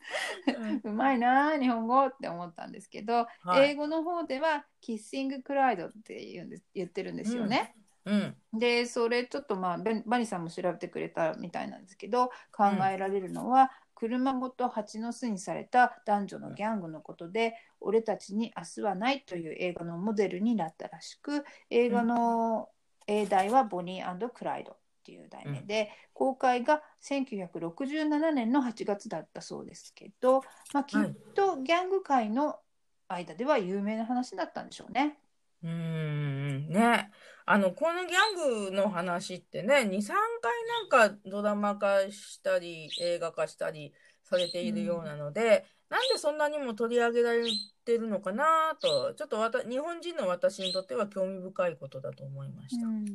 [0.84, 7.74] うまいな日本語って思ったんですけど、はい、英語の方ではキッシングクライドって言うんです言ってるんですよね。
[8.06, 8.36] うん。
[8.54, 22.70] うん、でそれちょっとまあバニさんも調べてくれたみたいなんですけど考えられるのは、車ごと蜂の巣にされた男女のギャングのことで「俺たちに明日はない」という映画のモデルになったらしく映画の
[23.08, 30.42] 英題は「ボニークライド」っていう題名で、公開が1967年の8月だったそうですけど、
[30.74, 32.60] まあ、きっとギャング界の
[33.08, 35.20] 間では有名な話だったんでしょうね。
[35.66, 37.10] うんね。
[37.48, 47.44] あのこのギャングの話ってね23回なんかドラマ化したり映画化したりされているようなので、なんでそんなにも取り上げられ
[47.84, 52.88] てるのかなとちょっとわた日本人の私にとっては興味深いことだと思いました。
[52.88, 53.06] うん、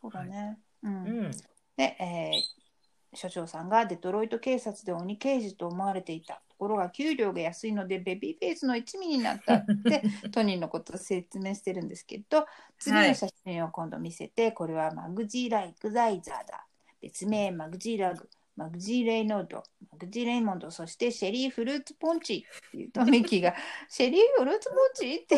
[0.00, 1.30] そうだね、はい、うん、うん、
[1.76, 6.34] で、えー、所長さんがデトロイト警察で鬼刑事と思われていた。
[6.34, 12.46] ところが給料が安いのでベビーフェイスの一味になったって トニーのことを説明してるんですけど
[12.78, 16.66] 次の写真を今度見せて、はい、これはマグジーラ・イクザイザーだ。
[17.00, 23.54] 別名マグジーラグマグジー・レイノード、マグジー・レイモンド、そしてシェリー・フルーツ・ポンチっていうとミキが、
[23.88, 25.36] シェリー・フルーツ・ポンチって。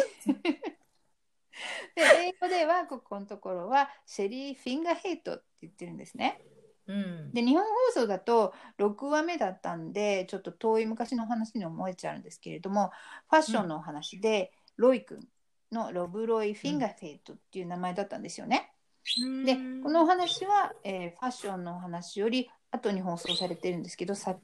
[1.94, 6.40] で、英語ではここのところはシェリー・フィンガーヘイトって言ってるんですね。
[6.88, 12.90] うん、で日本放送だと6話目だったんでちょっと遠い昔の話に思えちゃうんですけれども
[13.30, 15.20] ファッションのお話で、うん、ロイ君
[15.70, 18.72] のロブロイ・フィンガーヘイトっていう名前だったんですよね。
[19.24, 24.38] うん、でこのお話は、えー、ファッションのお話より後に放送されてるんですけど撮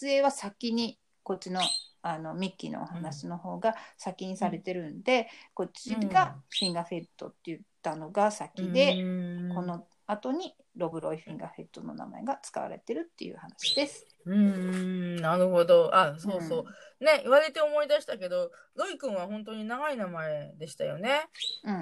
[0.00, 1.60] 影は先にこっちの
[2.04, 14.06] あのミッキーのお話の方が先にされてるんで、うん、こっちがフィンガーフェットって言ったのが先で、うん、この後にロブロイ・フィンガーフェットの名前が使われてるっていう話です。
[14.24, 15.90] うんなるほど。
[15.94, 16.64] あそうそう、
[17.00, 21.26] うん、ね言われて思い出したけどロイ君は本当に長い名前でしたよね。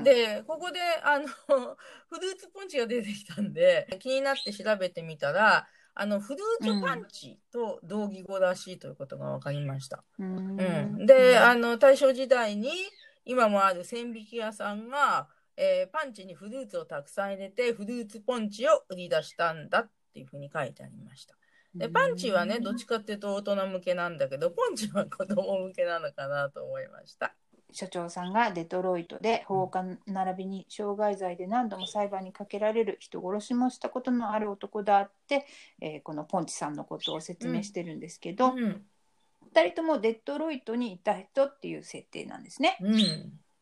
[0.04, 1.26] でここであの
[2.08, 10.02] フルーツポンチが出てきたんで気になって調べてみたらあのフルーツパンチと同義語らしいということが分かりました。
[10.18, 12.70] うん、うん、で、あの大正時代に
[13.24, 15.28] 今もある千匹屋さんが、
[15.62, 21.34] えー、パンチにフルーツをたくさん入れてフルーツポンチを売り出したんだっていうふうに書いてありました。
[21.74, 27.34] でパンチはねどっちかっていうと大人向けなんだけどポンチは子供向けなのかなと思いました。
[27.72, 35.46] 所長さんがデトロイトで放火並びに傷害罪で何度も裁判にかけられる人殺しもしたことのある男だって、
[35.80, 38.82] えー、このポンチさんのことを説明してるんですけど、うん、
[39.54, 42.76] 2人ともデトロイトにいた人っていう設定なんですね。
[42.80, 42.98] うん、っ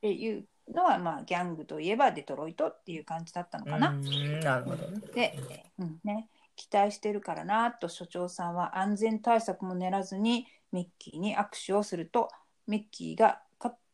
[0.01, 3.93] ていうのは、まあ、ギャングといえばデトロイトっていう感じだったのかな。
[3.93, 5.39] なるほどで、
[5.79, 12.29] うんね、期待してるからなと所長さんは安全対策も練らずにミッキーに握手をすると
[12.67, 13.41] ミッキーが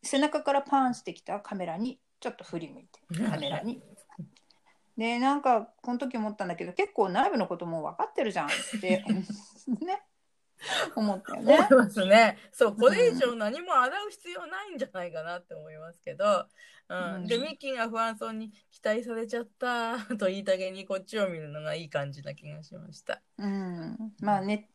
[0.03, 3.81] 背中からパンしてきたカメラにちょっと振り向いてカメラに。
[4.97, 9.03] でなんかこの時思ったんだけど結構内部のことも分かってるじゃんって
[9.85, 10.03] ね
[10.95, 11.57] 思ったよね。
[11.57, 12.37] 思いますね。
[12.51, 16.45] そうこれ以上何も洗う必要ないんじゃないかなって思いますけど、
[16.89, 23.21] うん、うん、でミッキーが不安そうに期待されちゃった と言いたげにこっちを見るのがいい感じな気がしました。
[23.37, 24.69] うん、まあね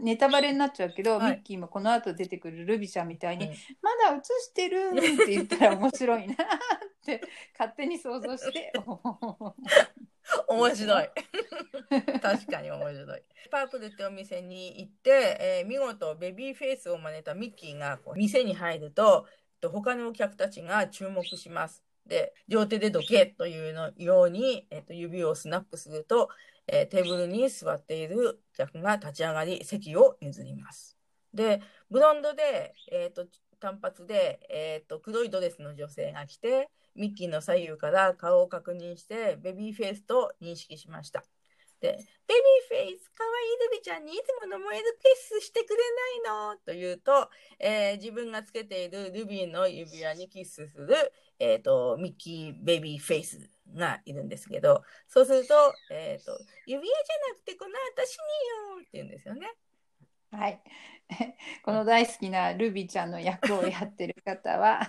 [0.00, 6.36] ネタバレになっちゃうけど、はい、ミッキーもこの後出てくるルビちゃんみたいに、うん、まだ映してるって言ったら面白いなっ
[7.04, 7.20] て
[7.58, 8.72] 勝手に想像して
[10.48, 11.08] 面白い。
[12.20, 13.22] 確かに面白い。
[13.50, 19.26] パープルってお店に行って、えー、見事ベビーフェイスを真似たミッキーがこう店に入ると
[19.62, 21.82] 他のお客たちが注目します。
[22.06, 26.28] で両手でどけというのように、えー、と指をスナップすると、
[26.66, 30.98] えー、テーブルに座っている客が立ち上がり席を譲ります。
[31.32, 31.60] で
[31.90, 33.26] ブロンドで、えーと、
[33.58, 41.24] 短髪で、えーと黒いドレスの女性が来てミッキーの左右から顔を確認してベビーフェイスと認識しました。
[41.80, 45.76] で、ベビーフェイス、かわいいルビちゃんにいつもの燃えるキスしてくれ
[46.24, 46.56] ないの？
[46.64, 47.28] と言うと、
[47.58, 55.54] えー、自分がつけているルビーの指輪にキスする、えっ、ー、と、ミッキーベビーフェイスがいるんですけど、そうすると、
[55.90, 59.52] えっ、ー、と、指輪じゃなくてこの私によって言うんですよね。
[60.30, 60.62] はい。
[61.64, 64.80] この大好きなルビーちゃんの役をやってる方は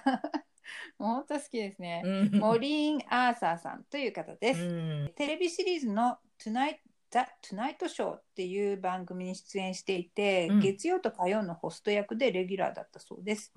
[0.98, 2.04] 本当好きですね。
[2.32, 5.14] モリーン・アーサーさんという方です。
[5.16, 6.78] テレビシリーズの Tonight
[7.12, 13.54] The Tonight Show っていう番組に出演していて、うん、月曜と火曜のホスト役でレギュラーだったそうです。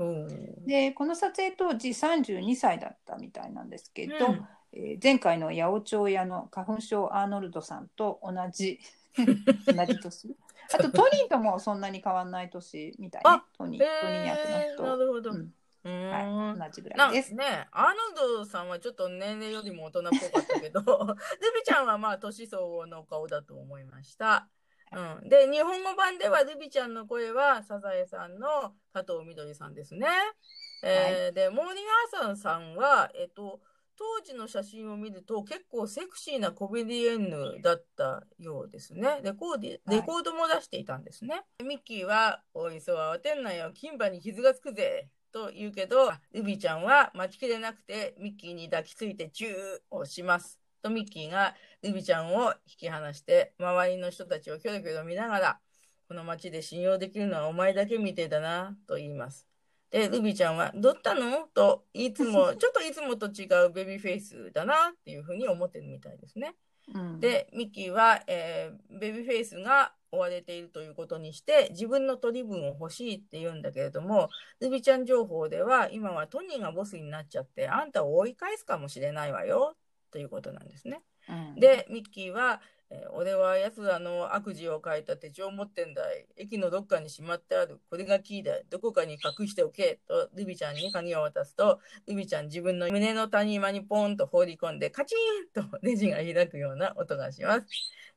[0.67, 8.79] でこの撮影当時32歳だったみたいなんですけど、うん、えー、前回の八百長屋の花粉症アーノルドさんと同じ
[9.19, 10.37] 同じ年。
[10.71, 13.43] あとトニーともそんなに変わんない年みたいね。
[13.57, 14.83] トニー、トニー役の人。
[14.83, 15.53] なるほど、うん
[15.89, 17.35] はい、同じぐらいです。
[17.35, 20.87] ね、アーノルドさんはちょっと年齢よりも大人っぽかったけど、 ル
[21.55, 24.49] ビちゃんはまあ年相応の顔だと思いました。
[24.93, 30.07] うん、で、日本語版ではルビちゃんの声はサザエさんの加藤みどりさんですね。
[30.83, 33.61] えー、はい、で、モーニングアーサンさんは、えっと、
[33.99, 39.21] 当時の写真を見ると結構セクシーなコメディエンヌだったようですね。
[39.25, 41.35] レコーディレコードも出していたんですね。
[41.35, 45.09] はい、ミッキーは、おい、そう慌てんなよ、金馬に傷がつくぜ。
[45.33, 49.55] と言うけど、ルビーちゃんは待ちきれなくてミッキーに抱きついてチュー
[49.91, 50.59] をします。
[50.83, 55.59] とミッキーがルビちゃんを引き離して周りの人たちをキョロキョロ見ながら
[56.09, 59.47] この街で信用できるのはお前だけみてえだなと言います。
[59.91, 61.49] で、ルビちゃんは、どったの？
[61.55, 66.55] と、いつも、 ちょっといつもと違うベビーフェイスだなっていうふうに思ってるみたいですね。
[66.95, 74.29] うん、で、ミッキーは、えー、ベビーフェイスが追われているということにして、自分の取り分を欲しいって言うんだけれども、
[74.61, 79.77] ルビちゃん情報では、今はトニーがボスになっちゃって、あんたを追い返すかもしれないわよ、
[80.11, 81.03] ということなんですね。
[81.29, 82.61] うん、で、ミッキーは、
[83.13, 86.27] 俺は奴らの悪事を書いた手帳を持ってんだい。
[86.37, 87.81] 駅のどっかにしまってある。
[87.91, 88.65] これがキーだい。
[88.71, 90.01] どこかに隠しておけ。
[90.07, 97.67] と、ルビちゃんに鍵を渡すと、ルビちゃん自分の胸の谷間にポンと放り込んで、カチンとネジが開くような音がします。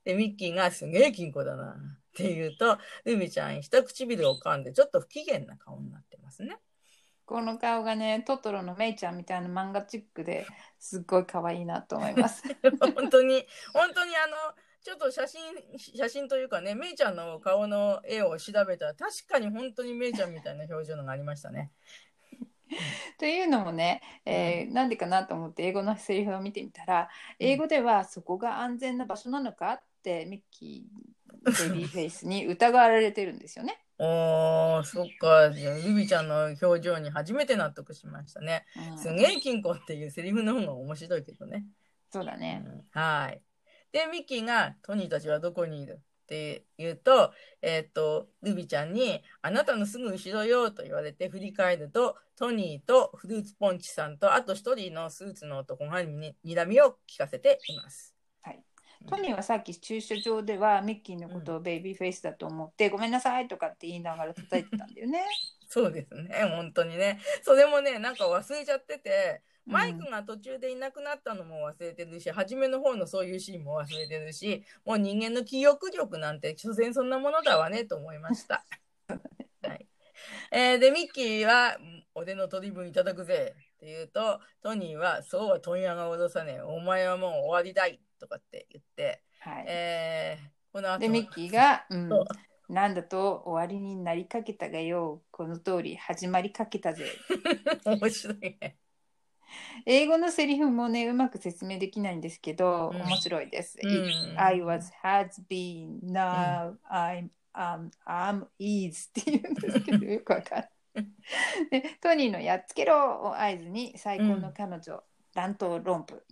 [0.05, 1.71] で、ミッキーがすげえ金庫だな。
[1.73, 6.57] って言うと、ルビちゃん一唇を噛んで、ちょっと不機嫌な顔になってますね。
[7.31, 10.45] この顔がね、トトロのメイちゃんみたいな漫画チックで
[10.77, 12.43] すっごい可愛いなと思います。
[12.93, 14.35] 本当に、本当にあの、
[14.81, 15.41] ちょっと写真、
[15.77, 21.71] 写真というかね、めいちゃんの顔の絵を調べたら、確かに本当にめいちゃんみたいな表情のがありましたね。
[23.17, 33.79] というのもね、えー、なんでかなと思って英語のセリフを見てみたら英語ではそこが安全な場所なのかってミッキーベビーフェイスに疑われてるんですよね。
[33.97, 35.49] おー、そっか。
[35.49, 38.65] ルビちゃんの表情に初めて納得しましたね。
[38.91, 41.65] うん、すげえ金庫っていうセリフの方が面白いけどね。
[42.09, 42.63] そうだね。
[42.65, 43.41] うん、はい。
[43.91, 58.15] で、ミッキーが、トニーたちはどこにいるって言うと、えっ、ー、と、ルビちゃんに、あなたのすぐ後ろよと言われて振り返ると、トニーとフルーツポンチさんと、あと一人のスーツの男がに睨みを聞かせています。
[59.09, 59.21] はい。
[59.21, 65.23] トニーはさっき駐車場ではミッキーのことをベイビーフェイスだと思って、うん、ごめんなさいとかって言いながら叩いてたんだよね。
[65.67, 67.19] そうですね、本当にね。
[67.43, 78.65] それもね、なんか忘れちゃってて、マイクが途中でいなくなったのも忘れてるし、うん、初めの方のそういうシーンも忘れてるし、もう人間の記憶力なんて、所詮そんなものだわね、と思いました。
[79.63, 79.87] はい
[80.51, 81.77] えー、で、ミッキーは、
[82.13, 86.61] 俺の取り分いただくぜって言うと、トニーは、そうは問屋が脅さねえ。
[86.61, 92.09] お前はもう終わりだいとかって言って、はいえー、この後で、ミッキーが、うん、
[92.69, 97.05] なんだと終わりになりかけたがよ、この通り始まりかけたぜ。
[97.83, 98.77] 面白いね。
[99.85, 103.79] 英語のセリフもね、うまく説明できないんですけど、うん、面白いです。
[103.83, 110.69] うん、I was, has been, now、I'm, um, I'm, is って言うんですけど、 よくわかる。
[111.69, 115.03] でトニーのやっつけろを合図に最高の彼女、
[115.35, 116.23] 乱闘論布。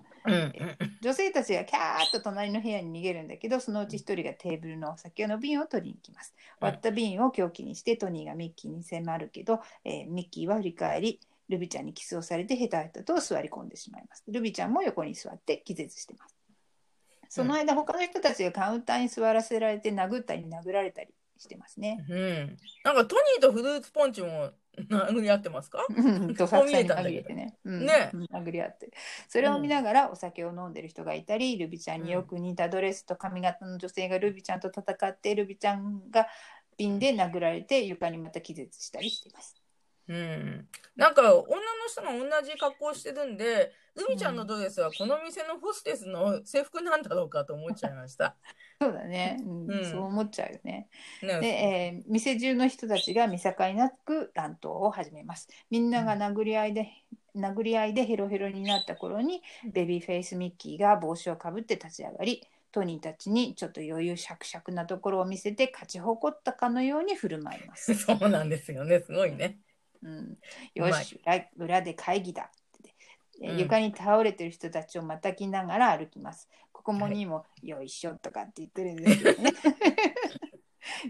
[1.02, 11.20] 女性たちがキャーッと隣の部屋に逃げるんだけどそのうち1人がテーブルのお酒の瓶を取りに行きます割った瓶を凶器にしてトニーがミッキーに迫るけど、えー、ミッキーは振り返り
[11.50, 14.24] ルビちゃんにキスをされてヘタヘタと座り込んでしまいます。
[14.28, 16.36] ルビちゃんも横に座って気絶してます。
[17.28, 22.06] その間、他の人たちがカウンターに座らせられて殴ったり殴られたりしてますね。
[22.10, 22.58] うん。
[22.84, 24.52] なんかトニーとフルーツポンチも
[24.90, 25.86] 殴り合ってますか？
[26.38, 27.58] とさくさに殴り合ってね。
[27.66, 28.92] うん、ね、殴り合って。
[29.28, 36.28] それを見ながらお酒を飲んでる人がいたり、ルビちゃんによく似たドレスと髪型の女性がルビちゃんと戦って、ルビちゃんが
[36.78, 39.56] 瓶で殴られて床にまた気絶したりしています。
[40.08, 40.68] うん。
[40.96, 41.44] なんか、女の
[41.88, 48.36] 人が同じ格好してるんで、海ちゃんのドレスはこの店のホステスの制服なんだろうかと思っちゃいました。
[48.82, 50.88] そうだね、うん、うん、そう思っちゃうよね。
[51.22, 51.40] ね。
[51.42, 55.50] で、えー、店中の人たちが見境なく乱闘を始めます。
[55.70, 56.90] みんなが殴り合いで、
[57.36, 59.42] うん、殴り合いでヘロヘロになった頃に、
[59.74, 67.96] ベビーフェイスミッキーが帽子をかぶって立ち上がり、トニーたちにちょっと余裕しゃくしゃくなところを見せて勝ち誇ったかのように振る舞います。
[68.00, 69.60] そうなんですよね、すごいね。
[70.02, 70.38] うん、
[70.76, 71.20] よし
[71.58, 72.50] 裏で会議だ
[73.42, 76.50] うん、床に倒れてる人たちをまたきながら歩きます。
[76.72, 79.54] ここもにも、はい、よいしょとかって言ってるんですけどね。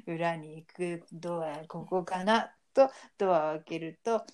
[0.05, 4.25] 裏に行くドアここかなとドアを開けると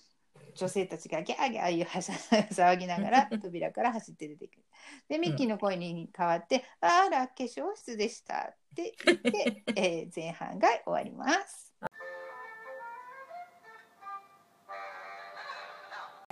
[0.56, 4.64] 女性たちがギャーギャー騒ぎながら 扉から走って出てくる。
[5.10, 11.65] でミッキーの声に変わって「うん、あら化粧室でした」って言って、 えー、前半が終わります。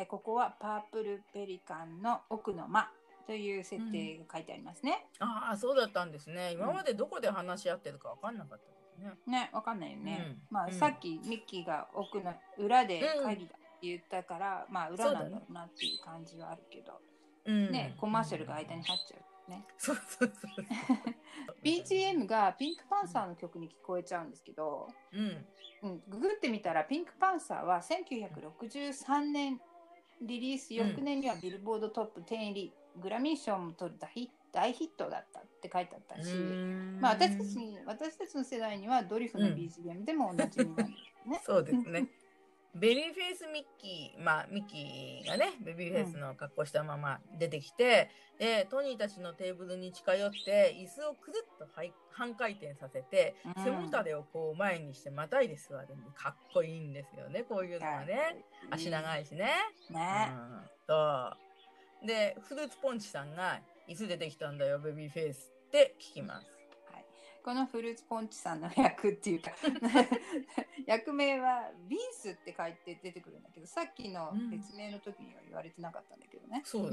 [0.05, 2.89] ここはパープルペリカンの奥の間
[3.25, 5.07] という設定が書いてありますね。
[5.19, 6.51] うん、ああ、そうだったんですね。
[6.53, 9.39] 今までどこで話し合ってるか分かんなかったですね。
[9.39, 10.25] ね、分かんないよね。
[10.27, 16.99] うん、まあ、さっきミッキーが奥の裏で会議だって言ったから、まあ裏なんだろうなっていう感じはあるけど。
[17.45, 19.65] ね、コマーシャルが間に入っちゃうね。
[19.77, 20.65] そうそうそう。
[21.63, 25.45] BGM がピンクパンサーの曲に聞こえちゃうんですけど、うん、
[25.83, 29.59] うん、ググってみたらピンクパンサーは1963年
[30.23, 36.29] リリース翌年にはビルボードトップ10入り、グラミー賞も取る大大ヒットだったって書いてあったし、
[37.01, 41.41] まあ、私たちに私たちの世代にはドリフの BGM でも同じになるんですね。
[41.45, 42.07] そうですね。
[42.75, 48.09] ベビーフェイスミッキー、まあ、ミッキーがね、ベビーフェイスの格好したまま出てきて、
[48.39, 51.67] うん、で、トニーたちのテーブルに近寄って、椅子をくるっと
[52.11, 58.43] 半回転させて、うん、背もたれをこう前にしてまたいで座るんで、かっこいいんですよね、こういうのはね。
[58.71, 59.51] 足長いしね。
[59.91, 60.31] ね。
[60.31, 61.33] うん、と。
[62.07, 66.52] で、フルーツポンチさんが、いつ出てきたんだよ、ベビーフェイスって聞きます。
[67.43, 69.51] このフルーツポンチさんの役っていうか
[70.87, 76.91] 役名はビンスって書いて出てくるんだけどさっきの別名の時には言われてなかったんだけどね、そう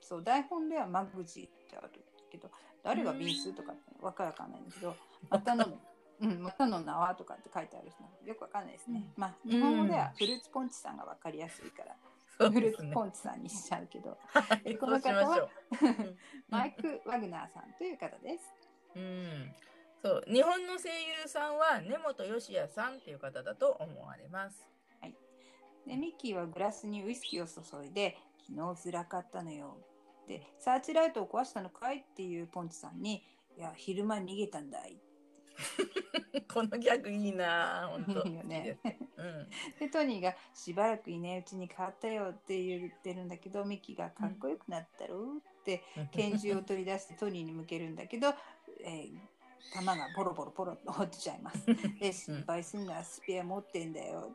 [0.00, 1.90] そう台本ではマグジってある
[2.30, 2.50] けど
[2.82, 4.94] 誰がビンスとかって分からかんないんだけど
[5.30, 5.80] またの
[6.20, 7.92] うん、またの名はとかって書いてある
[8.24, 9.04] よくわかんないですね。
[9.16, 14.18] まあ、日本語ではフルーツポンチさんがわかりやすいから、フルーツポンチさんにしちゃうけど、
[14.80, 15.48] この方は
[16.50, 18.52] マイク・ワグナーさんという方です。
[18.96, 19.54] うん。
[20.02, 20.90] そう、日本の声
[21.22, 24.68] 優さんは根本義也さんっていう方だと思われます。
[25.00, 25.14] はい。
[25.86, 28.16] で、ミッキーはグラスにウイスキーを注いで、
[28.46, 29.78] 昨日ずらかったのよ。
[30.28, 33.24] で、サーチライトを壊したのかいっていうポンチさんに、
[33.56, 35.00] いや、昼間逃げたんだい。
[36.52, 38.78] このギャグいいな本当いいよね。
[39.16, 39.48] うん、
[39.80, 45.82] でトニーがしばらくいないうちに変わったよって言ってるんだけどミキがかっこよくなったろうって
[46.12, 48.32] 拳銃を取り出してトニーに向けるんだけど
[48.84, 49.18] えー、
[49.74, 51.66] 弾がポロポロポロと落ちちゃいます。
[52.00, 54.34] で、心配すんならスペア持ってんだよ。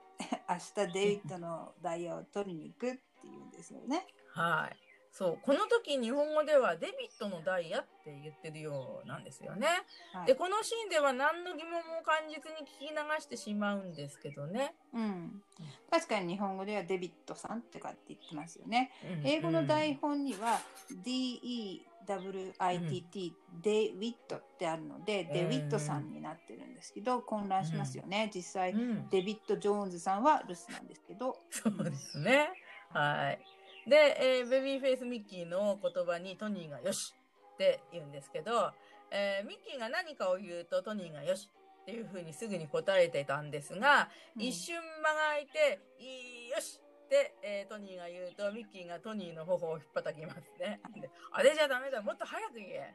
[0.49, 4.07] 明日デイビッドのダイヤを取りに行くって言うんですよね。
[4.33, 4.82] はい。
[5.13, 9.67] そうこの時日本語ではデビットのダイヤって言ってるようなんですよね。
[10.11, 14.73] はい、でこのシーンでは何の疑問も感じずに聞き流してしまうんですけどね。
[14.91, 15.43] うん、
[15.91, 18.91] 確かに日本語ではデビットさんってかって言ってますよね。
[19.21, 20.59] うん、英語の台本には
[21.05, 28.31] DE WITT、うん、デイウィットってあるので、デビットさんになってるんですけど、混乱しますよね。
[28.33, 28.73] 実際、
[29.09, 31.37] デビット・ジョーンズさんは留守なんですけど。
[31.49, 32.49] そうですね。
[32.89, 33.39] はい。
[33.87, 37.13] で、えー、ベビーフェイスミッキーの言葉にトニーがよし
[37.53, 38.71] って言うんですけど、
[39.11, 41.49] えー、ミッキーが何かを言うとトニーがよし
[41.83, 50.79] っていうふうにすぐに答えてたんですが、うん、一瞬間が空いて、いいよしって、えー、トニーが言うと、ミッキーがトニーの頬を引っ叩きますね。
[50.95, 52.93] であれじゃダメだ、もっと早く言え。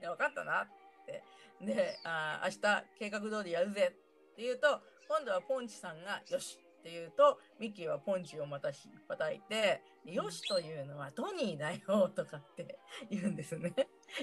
[0.00, 0.68] 分かったなっ
[1.06, 1.22] て。
[1.60, 12.78] で、あ明日計画通りやるぜって言うと、今度はポンチさんがよしって言うと、ミッキーはポンチをまた引っ叩いて、よしというのはトニーだよとかって
[13.10, 13.74] 言うんですね。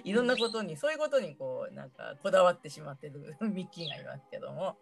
[0.04, 4.78] いろんなことに、そういうことにこう、なんかこだわってしまってる ミッキーがいますけども。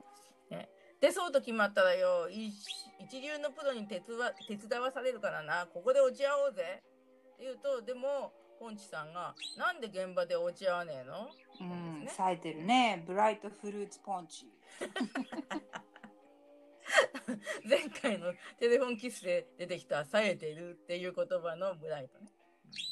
[0.50, 0.70] ね、
[1.02, 6.82] で、そうと決まったらよ、一流のプロに手伝わされるからな、ここで落ち合おうぜ。
[7.34, 11.30] って言うと、でも、ポンチさんが、なんで現場で落ち合わねえの？
[11.60, 11.64] う
[12.04, 13.04] ん、冴えてるね。
[13.06, 14.50] ブライトフルーツポンチ。
[17.68, 22.32] 前回のテレフォンキスで出てきた冴えてるっていう言葉のブライトね。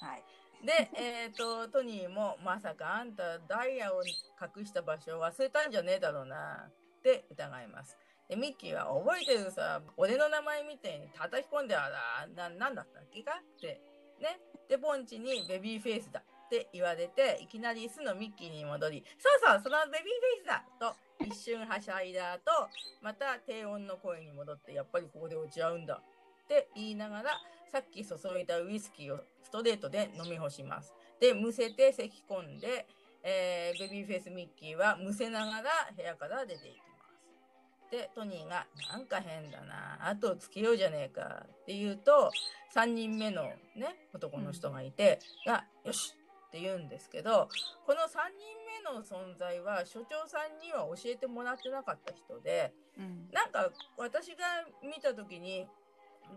[0.02, 0.24] はい。
[0.66, 7.98] で、えっ、ー、と、トニーも、まさかあんたダイヤを隠した場所を忘れたんじゃねえだろうな、って疑います。
[8.30, 13.82] で、ミッキーは覚えてるさ、俺の名前みたいに叩き込んであら、な、なんだったっけかって。
[14.22, 14.39] ね。
[14.70, 22.70] で、ポンチにベビーフェイスだって言われて、いきなり素のミッキーに戻り、そうそう、そのベビーフェイスだと一瞬はしゃいだ後、
[23.02, 26.02] また低音の声に戻って、やっぱりここで落ち合うんだ
[26.44, 27.32] って言いながら、
[27.72, 30.94] さっき注いだウイスキーをストレートで飲み干します。
[31.20, 32.86] で、むせて咳き込んで、
[33.24, 35.64] えー、ベビーフェイスミッキーはむせながら
[35.96, 37.89] 部屋から出ていきます。
[37.89, 42.32] で、トニーが、なんか変だな、後をつけようじゃねえかって言うと、
[42.76, 43.44] 3人目の
[43.76, 46.14] ね、男の人がいて、が、よし
[46.54, 47.49] って言うんですけど、
[47.88, 54.45] この3人の存在は所長さんには教えてもらってなかった人で、うん、なんか私が
[54.84, 55.66] 見た時に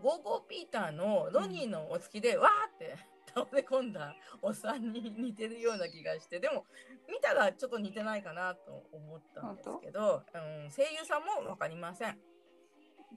[0.01, 2.97] ゴーゴーピーターのロニーのお付きで、うん、わーって
[3.33, 6.65] 倒れ込んだおっさんに似てるような気がしてでも
[7.07, 10.37] 見たらちょっと似てないかなと思ったんですけど、う
[10.67, 12.17] ん、声優さんも分かりません。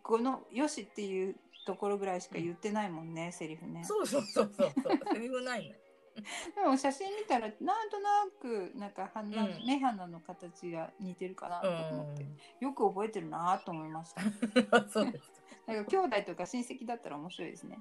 [0.03, 1.37] この「よし」っていう
[1.67, 3.85] ところぐらいしか言ってないもんね、うん、セリフね。
[3.85, 5.79] そうそうそうそうそうセリフないね。
[6.55, 14.23] でも写真見たらなんとなくなんか鼻、うん、目鼻の形が似てるかなと思って、うん、よく覚えてるなと思いました。
[14.89, 15.33] そうです。
[15.67, 17.79] なんか兄弟とか親戚だったら面白いですね。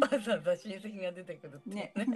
[0.00, 1.92] わざわざ親戚が出てくるってね。
[1.94, 2.06] ね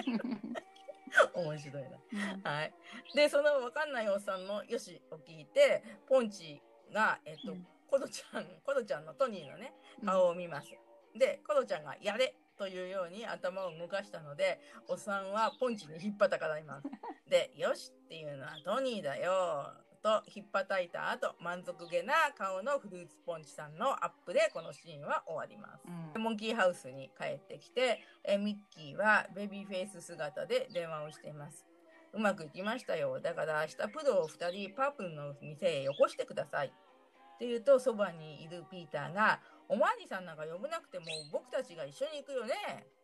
[1.35, 1.89] 面白いな。
[2.35, 2.74] うん、はい。
[3.14, 6.61] で、そのわかんないおっさんのよしを聞いて、ポンチ
[6.93, 9.72] が、えっと、うん、コドちゃん、コドちゃんのトニーのね、
[10.05, 10.72] 顔を見ます。
[11.12, 16.89] うん、で、コドちゃんがやれというように頭を動かしたので、おっさんはポンチに引っ張たからいます。
[17.27, 19.73] で、よしっていうのはトニーだよ。
[20.03, 25.85] と引っ叩いた後、満足げな顔のフルーツポンチさんのアップでこのシーンは終わります。
[26.15, 31.67] うん、モンキーハウスに帰ってきて、えミッキーはベビーフェイス姿で電話をしています。
[32.13, 33.21] うまくいきましたよ。
[33.21, 36.67] だから明日プロを2人パープルの店へよこしてください。
[36.67, 39.41] って言うと、そばにいるピーターが、
[39.71, 42.55] おまわりさんなんか呼ぶなくても僕たちが一緒に行くよね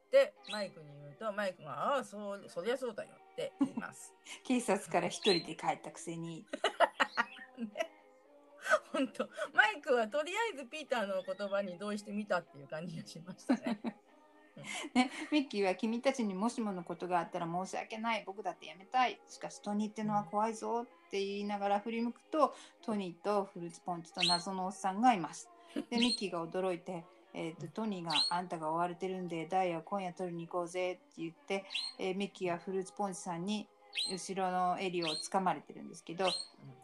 [0.07, 4.13] ってマイクに言うと、マイクが、ああ、そう、そりゃそうだよって言います。
[4.45, 6.45] 警察から一人で帰ったくせに。
[7.59, 7.93] ね。
[8.93, 13.81] 本当マイクはとりあえずピーターの言葉に同意してみたっていう感じがしましたね。
[14.95, 25.51] ね、ミッキーは君たちにもしものことがあったら申し訳ない僕だってやめたいしかしトニーってのは怖いぞって言いながら振り向くとトニーとフルーツポンチと謎のおっさんがいます
[25.91, 27.05] でミッキーが驚いて
[27.39, 31.67] えーと、トニーがあんたが追われてるんでダイヤを今夜取りに行こうぜって言って、
[31.99, 33.69] えー、ミッキーはフルーツポンチさんに
[34.11, 36.27] 後ろの襟をつかまれてるんですけど、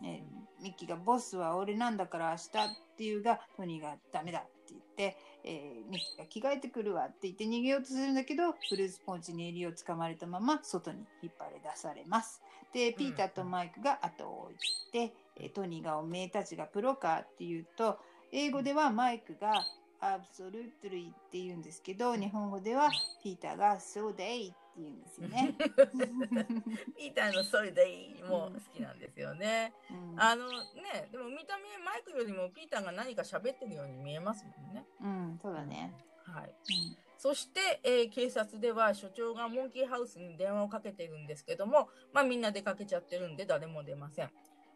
[0.05, 12.43] えー、ミッキーがボスは俺なんだから明日っていうがトニーがダメだって言って、えー、ミッキーが着替えてくるわって言って逃げようとするんだけどフルーツポンチに襟をつかまれたまま外に引っ張り出されます。
[12.75, 17.99] でピーターとマイクが後を追って、えトニーがおめえたちがプロかっていうと
[18.33, 19.63] 英語ではマイクが
[20.01, 22.91] アブソルートリーって言うんですけど、日本語では
[23.23, 25.55] ピーターがそうでいって言うんですよね。
[26.97, 29.73] ピーターのそうでいも好きなんですよね。
[29.91, 34.87] うん、あのね、でも見た目マイクよりもピーターが何か喋ってるように見えますもんね。
[35.01, 35.95] うん、そうだね。
[36.25, 36.49] はい。
[36.49, 44.31] うんそして、えー、警察では所長がモンキーハウスに電話をかけてるんですけども、まあみんな出かけちゃってるんで誰も出ません。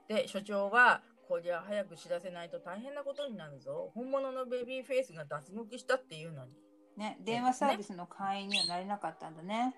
[0.07, 3.91] で、所長はこりゃ早く知らせないと大変なことになるぞ。
[3.95, 6.53] 本物のベビーフェイスが脱獄したっていうのに。
[6.97, 9.75] ね、電話サービスの会員にはなれなかったんだね。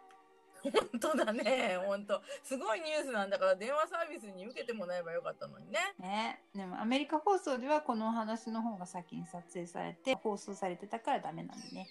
[0.62, 2.20] 本当だね、本当。
[2.42, 5.78] すごいニュースなんだから電話サービスに受けてもらえばよかったのにね。
[5.99, 11.88] ね、でもアメリカ放送ではこの話の方が先に撮影されて放送されてたからダメなんでね。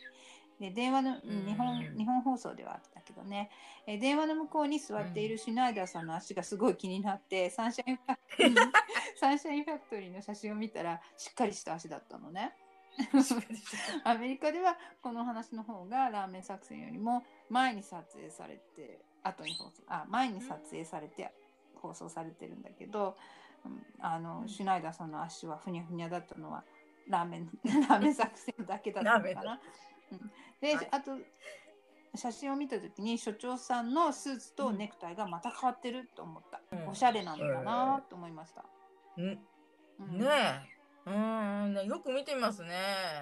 [0.59, 3.51] で電話の日本日本放送ではあったけどね、
[3.85, 8.71] え電話の向こうに座っているシュナイダーさんの足がすごい気になって、 サンシャインファクトリー
[9.17, 12.55] サンシャインファクトリーの写真を見たらしっかりした足だったのね。
[14.03, 21.31] アメリカではこの話の方がラーメン作戦よりも前に撮影されて後に放送あ前に撮影されて
[21.75, 23.15] 放送されてるんだけど、
[23.63, 26.63] うん、あのシュナイダーさんの足はふにゃふにゃだったのは
[27.07, 27.51] ラーメン
[27.87, 29.61] ラーメン作戦だけだったのかな。
[30.61, 31.17] で、はい、あと
[32.15, 38.65] 写真を見た時に所長さんのスーツとネクタイがまた変わってると思った、うん、おしゃれなのかなと思いました、
[39.17, 39.25] うん、
[40.17, 40.77] ねえ。
[41.07, 41.87] うん。
[41.87, 42.69] よく見てますね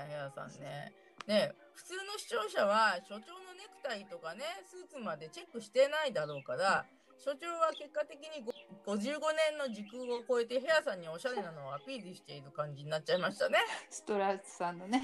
[0.08, 0.92] 部屋さんね。
[1.28, 6.86] ね普通の視聴者は所長のネクタイとかねスーツまでチェックしてないだろうから、
[7.18, 8.46] 所長は結果的に
[8.86, 13.58] 55年の時空を超えてヘアさんにおしゃれなのをアピールしている感じになっちゃいましたね。
[13.90, 15.02] ストラッツさんのね、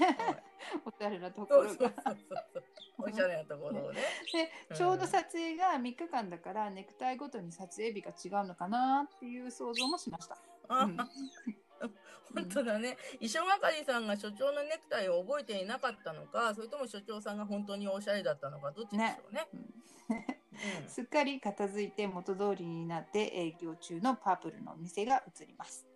[0.84, 1.68] おしゃれなところが。
[1.68, 2.64] そうそうそう
[2.98, 4.00] おしゃれなところをね。
[4.32, 10.38] で、ちょうど撮影が3日間だから、ネクタイごとに撮影日が違うのかなっていう想像もしました。
[10.68, 10.96] うん
[12.34, 12.96] 本当だね。
[13.20, 19.48] 衣装係さんが所長のネクタイを覚えていなかったのか、それとも所長さんが本当におしゃれだったのか、どっちでしょうね。
[20.08, 20.41] ね
[20.82, 25.86] うん、すっかり片付いて元通りになって営業中のパープルのお店が映ります。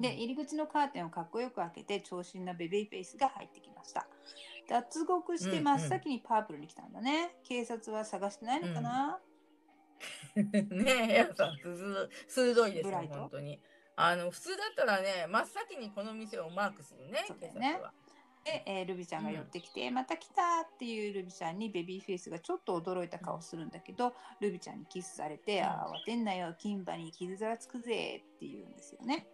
[0.00, 4.06] で、入り口のカーテンをかっこよく開けて、長身なベビーフェイスが入ってきました。
[4.68, 7.10] 脱獄して真っ先にパープルに来たんだね。
[7.10, 9.18] うんうん、警察は探してないのかな、
[10.36, 11.56] うん、 ねえ、やさん、
[12.28, 13.60] 鋭いですよ、本当に。
[13.96, 17.92] あの、普通だったらね、真っ先にこの店をマークするね、警察は。
[18.48, 29.26] で、えー、ルビちゃんが寄ってきて、うん、また来たっていうルビちゃんにベビーフェイスがちょっと驚いた顔するんだけど、ルビちゃんにキスされて、うん、あ慌てんなよ、金馬に傷がつくぜって言うんですよね。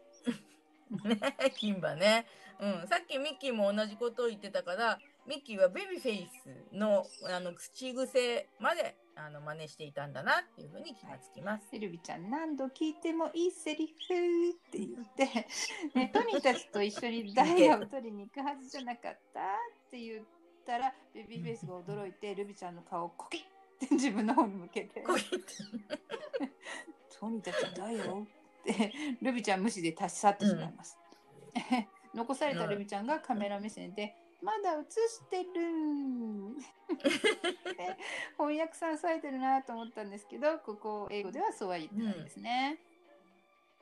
[1.04, 1.18] ね、
[1.56, 2.26] 金馬ね。
[2.60, 11.68] うん、さっきミッキーも同じことを言ってたから、ミッキーはベビーフェイスのあの口癖まであの真似していたんだなっていうふうに気がつきます。
[11.70, 15.24] セルビちゃん何度聞いてもいいセリフって言って、
[15.94, 19.44] ね、 トニーたちと一緒にダイヤを取りに行くはずじゃなかったっ
[19.90, 20.24] て言っ
[20.66, 25.02] たらベビーフェイスが驚いてルビちゃんの顔をコキッって自分の方に向けて
[27.18, 28.26] トニーたちだよ
[28.62, 28.92] って
[29.22, 30.98] ルビちゃん無視で立ち去ってしまいます。
[31.54, 31.86] うん、
[32.18, 35.51] 残されたルビちゃんがカメラ目線でまだ映してる
[38.36, 42.78] 翻訳さんされてるなと思ったんですけどここ英語ではそうは言ってないですね。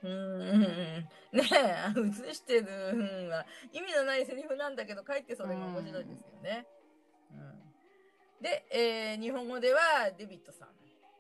[0.05, 6.67] うんうんねえ映してるは意味のないセリフなんだけどかえってそれが面白いですよね。
[7.31, 10.69] うん、で、えー、日本語ではデビットさん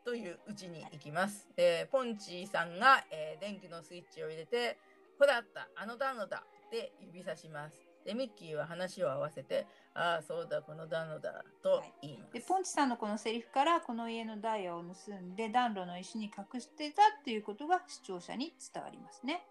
[0.04, 1.48] といううちに行きます。
[1.56, 4.78] えー、ポンチさんが、えー、電気のスイッチを入れて
[5.18, 7.91] ほらあったあの暖炉だって指さします。
[8.04, 19.44] で、ミッキーは話を合わせて、ああ、そうだ、この暖炉だ、と言います、はい、で、ポンチさんのこのセリフから、この家のダイヤを盗んで暖炉の石に隠してたっていうことが視聴者に伝わりますね。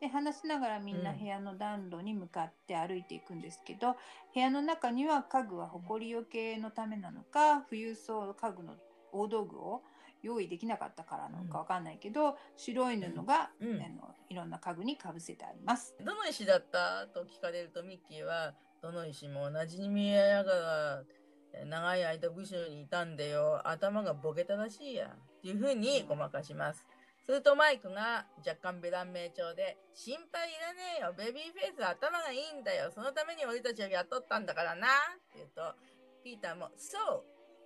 [0.00, 3.94] で、話しながらみんな部屋の暖炉に向かって歩いていくんですけど、うん、
[4.34, 8.74] 部屋の中には家具は埃よけのためなのか、富裕層家具の
[9.12, 9.82] 大道具を
[10.24, 15.94] 用意できなかったからなのかわかんないけど、うん、白い布が、うん、あのいろんな家具にかぶせてあります。
[16.04, 23.60] どの石だったと聞かれるとミッキーはどの石も同じに見えながら長い間部署にいたんだよ。
[23.64, 25.14] 頭がボケたらしいや。
[25.14, 26.88] っていうふうにごまかします。
[27.24, 34.90] するとマイクが若干ベラン名調で、心配いらねえよ、ベビーフェイス頭がいいんだよ、そのために俺たちを雇ったんだからな、っ
[35.32, 35.74] て言うと、
[36.22, 37.24] ピーターも、そう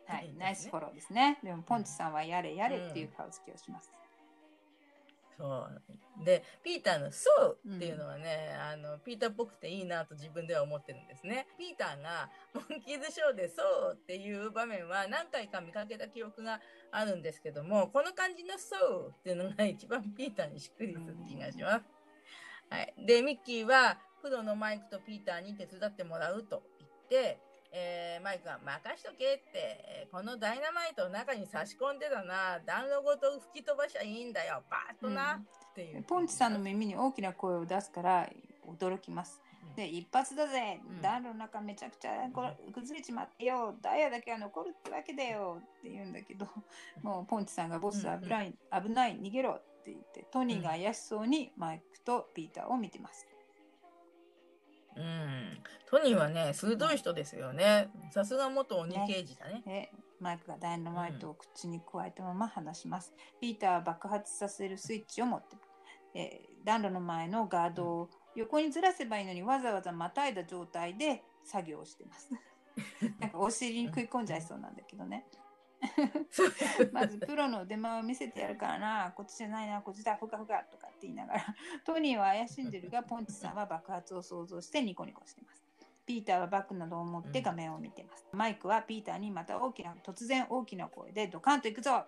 [0.08, 1.38] はい、ナイスフォローですね。
[1.44, 3.92] でも、ポンチさんはやれやれっていう顔つきをします。
[5.38, 5.68] うん、そ
[6.20, 7.28] うで、ピーターのそ
[7.62, 11.46] うっていうのはね、うん、あの、ピーターっぽくていいなと自分では思ってるんですね。
[11.58, 16.58] ピーターがモンキーズショーでそうっていう場面は何回か見かけた記憶が
[16.90, 21.84] あるんですけども、この感じのそうっていうのが一番ピーターにしっくりする気がします。
[22.70, 22.94] うん、はい。
[23.06, 27.38] で、ミッキーはプロのマイクとピーターに手伝ってもらうと言って、
[27.72, 35.44] えー、マイクが任しとけって、このダイナマイトを中に差し込んでたな、暖炉ごと吹き飛ばしゃいいんだよ、バーッとな、うん、っ
[35.74, 36.02] ていう。
[36.02, 38.28] ポンチさんの耳に大きな声を出すから
[38.66, 39.42] 驚きます。
[39.76, 42.28] で、一発だぜ、暖炉の中めちゃくちゃ
[42.74, 45.62] 崩れちまってよ、ダイヤだけは残るってわけだよ。
[45.78, 46.48] って言うんだけど、
[47.02, 53.28] もうポンチさんがボス危ない、危ない、逃げろって言って、トニーが怪しそうにマイクとピーターを見てます。
[54.98, 55.62] うん。
[55.86, 57.90] トニーはね、鋭い人ですよね。
[58.10, 59.62] さすが元鬼刑事だね。
[59.64, 63.14] ねマイクがダイナマイトを口に加えたまま話します。
[63.16, 65.56] うん、ピーターは爆発させるスイッチを持って
[66.14, 72.30] えー、暖炉の前のガードを横にずらせばいいのにわざわざまたいだ状態で作業をしてます。
[73.20, 75.26] なんかお尻に食い込んじゃいそうなんだけどね。
[76.92, 81.44] まずプロの腕前を見せてやるからな、こっちじゃないな、こっちだ、ふかふかとかって言いながら、
[81.84, 85.64] トニーは怪しんでるが、ポンチさんは爆発を想像してニコニコしてます。
[86.04, 88.26] ピーターはバッグなどを持って画面を見てます。
[88.32, 92.06] マイクはピーターにまた大きな、突然大きな声でドカンと行くぞ。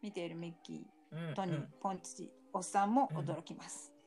[0.00, 3.99] 見ているミッキー、トニー、ポンチ、おっさんも驚きます。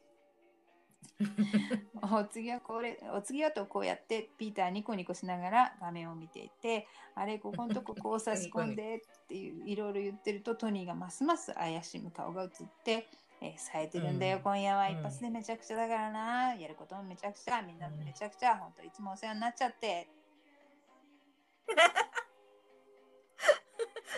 [2.01, 12.49] お次はこれお次はとこうやってピーターニコニコしながら画面を見ていてあれここのとここう差し込んでっていういろいろ言ってるとトニーがますます怪しむ顔が映っ
[12.83, 13.07] て
[13.41, 20.07] えー、冴えてるんだよ、うん、今夜は一発でめちゃくちゃだからな、うん、やることもめちゃくちゃみんなめちゃくちゃ、うん、本当いつもお世話になっちゃって。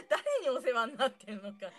[0.10, 1.72] 誰にお世話になってるのか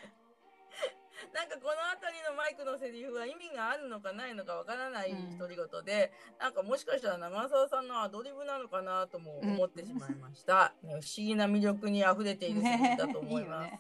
[1.37, 6.11] なんかこの辺りのマイクのセリフは意味があるのかないのかわからない独り言で、
[6.41, 10.73] うん、なんかもしかしたら長澤さんのアドリブなのかなとも思ってしまいました。
[10.83, 13.71] う ん、不思議な魅力に溢れているセリフだと思います。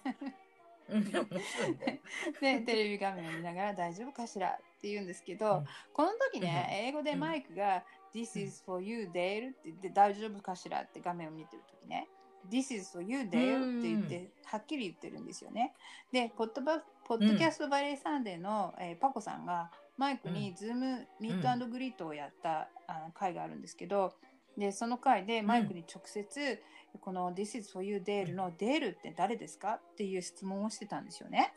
[0.92, 2.02] ね
[2.40, 7.82] でテレビ画面を見ながら大丈夫かしらって言うんですけど、うん、この時ね、英語でマイクが、
[8.14, 12.06] This is for you, Dale って言って大丈夫かしらって画面を見てる時ね、
[12.50, 15.74] This is for you, Dale って言って、はっきり言ってるんですよね。
[16.12, 24.14] で、言葉ポッドキャストバレーサンデーの、うん、えー、パコさんがマイクにズーム meet greet をやった、うん、あの回があるんですけど、
[24.56, 26.62] で、その回でマイクに直接、
[26.94, 31.52] うん、この This is for you, Dale のデールって誰ですかっていう質問をしてたんですよね。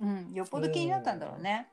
[0.00, 1.68] うん、よっぽど気になったんだろうね。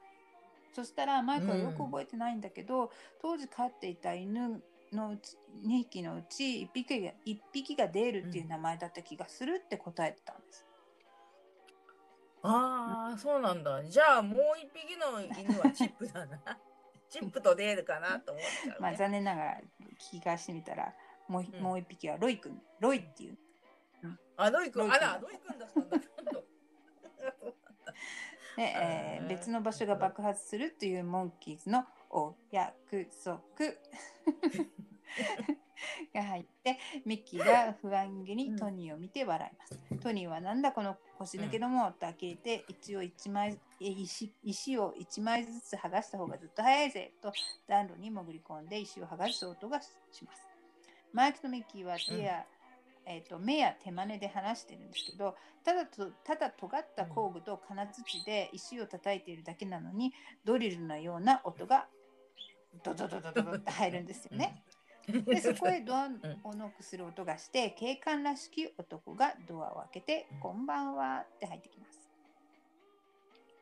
[0.72, 2.92] そしたらマイクはよく覚えてないんだけど、
[3.22, 4.62] 当時飼っていた犬
[4.96, 10.66] のうち2匹のうち1匹が ,1 匹がデールっていう名前だった気がするって答えてたんです。
[12.42, 13.84] ああ、そうなんだ。
[13.84, 16.40] じゃあ、もう一匹の犬はチップだな。
[17.10, 19.62] チップとデールかなと思っちゃう、ね、まあ、残念ながら
[20.00, 20.94] 聞き返してみたら、
[21.28, 22.62] もう,、うん、もう一匹はロイ君。
[22.80, 23.38] ロイっていう。
[24.38, 24.90] あ、ロイ君。
[24.90, 26.00] あら、ロイ君だったんだ。
[28.56, 33.40] で、 えー、別の場所が爆発するっていうモンキーズのお約束。
[36.14, 39.80] が入ってミッキーが不安げにトニーを見て笑います。
[39.92, 40.72] うん、トニーはなんだ？
[40.72, 47.32] この腰抜けどもと呆れて一応一枚石石を1枚ずつ剥がした方がずっと早いぜと
[47.68, 49.90] 暖炉に潜り込んで石を剥がす音がし
[50.26, 50.48] ます。
[51.14, 52.46] マイクとミッキーは手や、
[53.08, 60.14] うん、えーと、目や手真似で話してるんですけどただとただ尖った工具と金槌で石を叩いているだけなのに
[60.46, 61.88] ドリルのような音が
[62.84, 64.64] ドドドドドドって入るんですよね。
[65.08, 66.06] でそこへドア
[66.44, 72.12] をノックする音がして警官らしき男がドアを開けて「こんばんは」って入ってきます。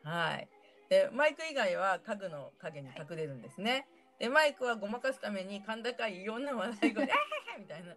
[0.03, 0.49] はい。
[0.89, 3.87] でマイク以外は家具の影に隠れるんですね。
[4.19, 7.13] でマイクはごまかすために甲高いいろんな笑い声で
[7.59, 7.95] 「みたいな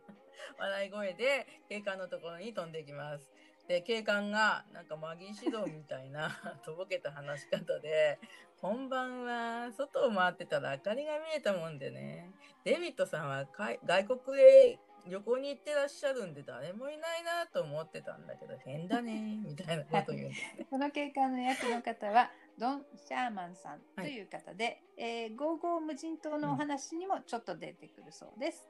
[0.59, 3.31] 笑い声で警官のところに飛んでいきます。
[3.71, 6.29] で警官がなんかマギー指導みたいな
[6.67, 8.19] とぼけた話し方で
[8.61, 12.33] 「こんばんは外を回ってたら明かりが見えたもんでね
[12.65, 20.67] デビッドさんは外国へ旅行に行ってらっしゃるんで誰もいないなと思ってたんだけど変だねみたいなこと言うんですね。
[20.69, 28.69] この警官の役の方はドン・シャーマンさんという方で、はい、えー、ゴーゴー無人島のお話にもちょっと出てくるそうです。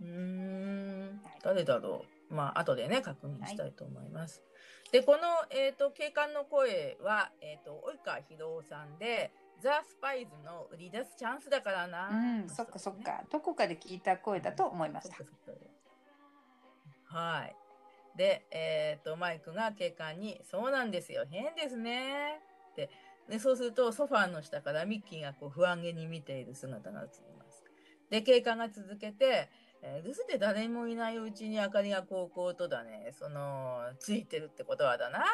[0.00, 2.17] うん、誰だろう。
[2.30, 4.42] まあ後でね確認したいと思います。
[4.84, 5.20] はい、でこの
[5.50, 9.32] えっ、ー、と警官の声はえっ、ー、と及川博さんで。
[9.60, 12.10] ザ・スパイズの売り出すチャンスだからな。
[12.10, 13.24] うん、そっかそっか。
[13.28, 15.16] どこかで聞いた声だと思いました。
[17.06, 17.56] はい。
[18.16, 22.40] で、えっ、ー、と、マイクが警官に、そうなんですよ、変ですね。
[22.72, 22.90] って。
[23.28, 27.64] で、そうすると、ソファーの下からミッキーがこう不安げに見ている姿が映ります。
[28.10, 29.48] で、警官が続けて、
[29.82, 35.24] えー、留守で誰もいないうちに明かりがこうこうとだね、その、ついてるってことはだな。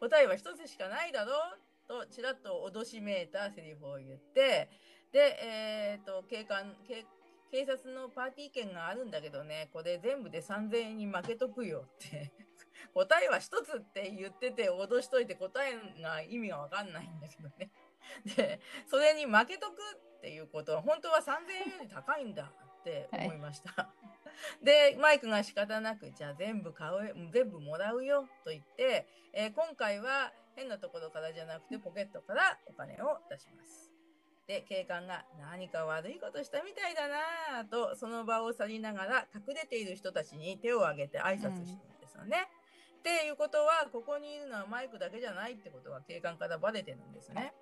[0.00, 1.58] 答えは一つしかないだろう。
[1.88, 4.68] と、ちらっと脅しめいたセリフを言って、
[5.12, 7.04] で、えっ、ー、と、警官、警
[7.50, 12.30] 警察のパーティー券があるんだけどね、これ全部で3000円に負けとくよって。
[12.94, 17.70] 答えは一つって言ってて脅しといて答えが意味がわかんないんだけどね。
[18.36, 19.80] で、それに負けとく
[20.18, 22.52] っていうことは本当は3000円より高いんだ。
[22.80, 23.70] って思いました。
[23.82, 23.90] は
[24.62, 33.90] い、で、マイクが仕方なく、じゃあ全部買う、全部もらうよと言って、えー、今回は変なところからじゃなくてポケットからお金を出します。
[34.46, 42.48] で、警官が何か悪いことしたみたいだなぁと、その場を去りながら隠れている人たちに手を挙げて挨拶してるんですよね。
[42.94, 47.52] うん、っていうことは、ここにいるのはマイクだけじゃないってことが警官からバレてるんですね。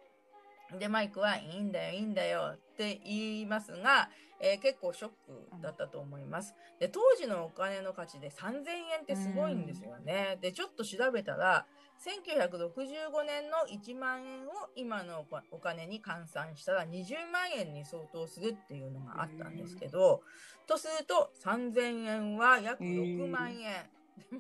[0.79, 4.11] で、マイクは、いいんだよ、いいんだよって言いますが、
[4.41, 6.55] えー、結構ショックだったと思います。
[6.79, 8.55] で、当時のお金の価値で3000
[8.99, 10.39] 円ってすごいんですよね。
[10.43, 11.67] で、ちょっと調べたら、
[12.05, 20.21] 1965年の1万円を今のお金に換算したら20万円に相当するっていうのがあったんですけど、
[20.67, 23.89] とすると3000円は約6万円。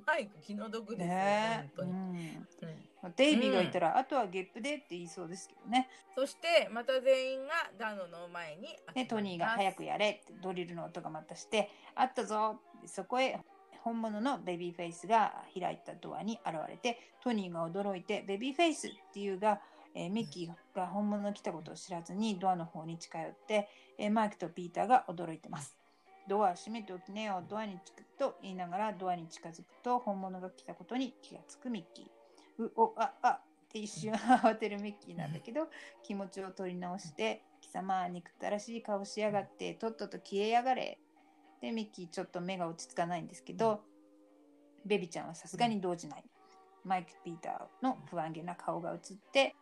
[0.06, 2.46] マイク気の毒ですよ、ね、本当に、うんうん、
[3.16, 5.88] デイビーがいたら、うん、あとはゲップでって言いそうですけどね。
[6.14, 13.38] そしてまた全員がダノの前にね、トニーが早くやれってドリルの音がまたして、あったぞそこへ
[13.82, 19.60] 本物のベビーフェイスが開いたドアに現れて、トニーが驚いて、ベビーフェイスっていうが、
[19.94, 25.76] えー、ミッキーが本物の来たことを知らずにドアの方に近寄って、えー、マイクとピーターが驚いてます。
[26.28, 32.15] ドア閉めておきねよ、ドアに着くと言いながらドアに近づくと本物が来たことに気がつくミッキー。
[32.58, 35.68] う、お、あ、あって一瞬慌てるミッキーなんだけど、
[36.02, 40.98] 気持ちを取り直して、貴様、憎たらしい顔しやがって、とっとと消えやがれ。
[41.60, 43.80] で、ミッキーちょっと目が落ち着かないんですけど、
[44.84, 46.24] ベビちゃんはさすがに動じない。
[46.84, 49.56] マイク・ピーターの不安げな顔が映って、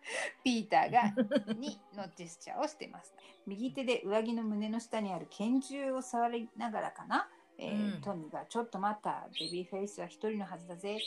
[0.45, 3.15] ピーターがにのジェスチャーをしてます。
[3.47, 7.27] 右手で上着の胸の下にある拳銃を触りながらかな、
[7.59, 10.99] えー、うん、トニーがちょっと待った、ベビーフェイスは一人のはずだぜ。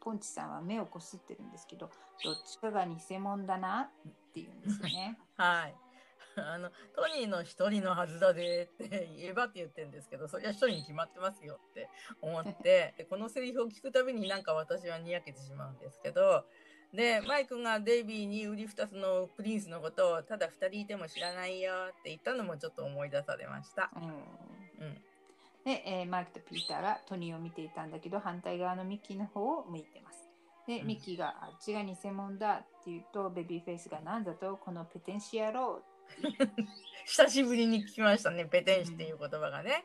[0.00, 1.90] ポンチさんは目をこすってるんですけど、
[2.22, 5.18] どっちかが偽物だなって言うんですよね。
[5.36, 5.74] はい。
[6.36, 11.88] あの、トニーの一人のはずだぜって言えばって言ってるんですけど、そりゃ一人に決まってますよって
[12.20, 16.44] 思って、 でこのセリフを聞くたびになんか私はにやけてしまうんですけど、
[16.92, 23.90] で、マイクがデイビーに売り二つのプリンスのことをただ二人いても知らないよって言ったのもちょっと思い出されました。
[23.96, 24.04] うん。
[24.04, 25.04] うん、
[25.64, 30.28] で、えー、マイクとピーターがトニーを見ていたんだけど、反対側のミッキーの方を向いてます。
[30.66, 35.94] で、ミッキーが、あっちが偽物だって言うと、ベビーフェイスが何だと、このペテン師野郎
[37.06, 39.84] 久しぶりに聞きましたね、ペテン師っていう言葉がね。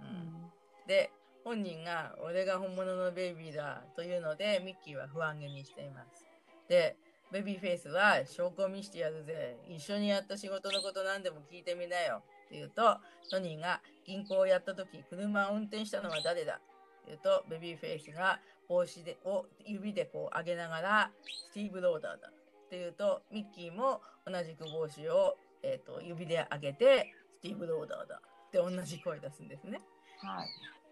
[0.00, 0.52] うん、
[0.86, 1.10] で、
[1.44, 6.26] 本人が俺が本物のベイビーだというので、ミッキーは不安げにしています。
[6.68, 6.96] で、
[7.30, 9.58] ベビーフェイスは証拠を見してやるぜ。
[9.66, 12.22] 一緒にやった仕事のこと何でも聞いてみなよ。
[12.48, 12.98] って言うと、
[13.30, 16.54] トニーが銀行をやった時、車を運転したのは誰だ？
[16.54, 16.62] って
[17.08, 21.10] 言うと、ベビーフェイスが帽子でを指でこう上げながら、
[21.50, 22.28] スティーブ・ローダーだ。
[22.28, 28.20] って言うと、ミッキーも同じく帽子をえっ、ー、と、指で上げて、スティーブ・ローダーだ。
[28.48, 29.80] って同じ声出すんですね。
[30.22, 30.46] はい。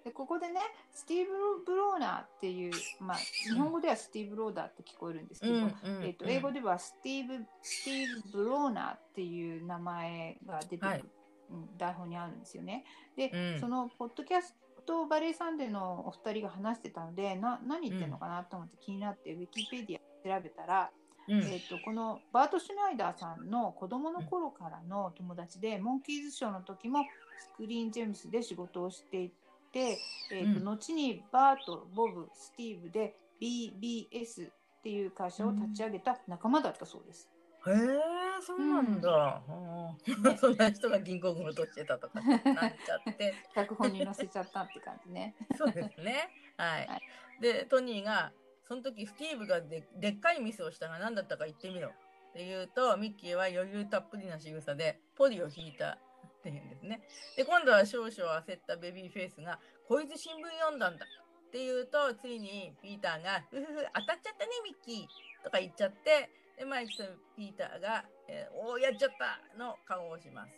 [0.04, 0.60] でここでね
[0.92, 5.70] スティーブ・ブローナーっていう、まあ、日本語ではスティーブ・ローダーって聞こえるんですけど、うんうん、
[6.04, 11.04] えーと、英語ではスティーブ・スティーブ・ブローナーっていう名前が出てくる、
[11.50, 12.84] はい、台本にあるんですよね。
[13.16, 20.90] で、うん、そのポッドキャストバレーサンデーのお二人が話してたのでな何言ってるのかなと思って気になって、ウィキペディア調べたら、
[21.28, 27.04] うん、えーと、このバート・シュナイダーさんの子供の頃からの友達で、モンキーズショーの時も
[27.38, 29.46] スクリーン・ジェームスで仕事をしていて。
[29.76, 29.98] て、
[30.32, 34.50] えーと、うん、後にバート、ボブ、スティーブで BBS っ
[34.82, 37.28] ていう会社を立ち上げた仲間だったそうです。
[37.70, 43.34] へえそうなんだ、うん、 そんな人が銀行強としてたとかなっちゃって。
[43.54, 45.34] 脚本に載せちゃったって感じね。
[45.56, 46.30] そうですね。
[46.56, 47.00] はい、はい、
[47.40, 48.32] でトニーが
[48.64, 51.92] その時スティーブがででっかいミスをしたが何だったか言ってみろっ
[52.32, 55.98] て言うとミッキーは余裕たっぷりな仕草でポリを引いた
[56.36, 57.00] って言うんですね。
[57.36, 59.58] で、今度は少々焦ったベビーフェイスが、
[59.88, 67.04] こいつ新聞読んだんだって言うと、ついにピーターが、ふふふ、当たっちゃったね、ミッキーとか言っちゃって、で、マイクと
[67.36, 70.52] ピーターが、えー、おー、やっちゃったの顔をします。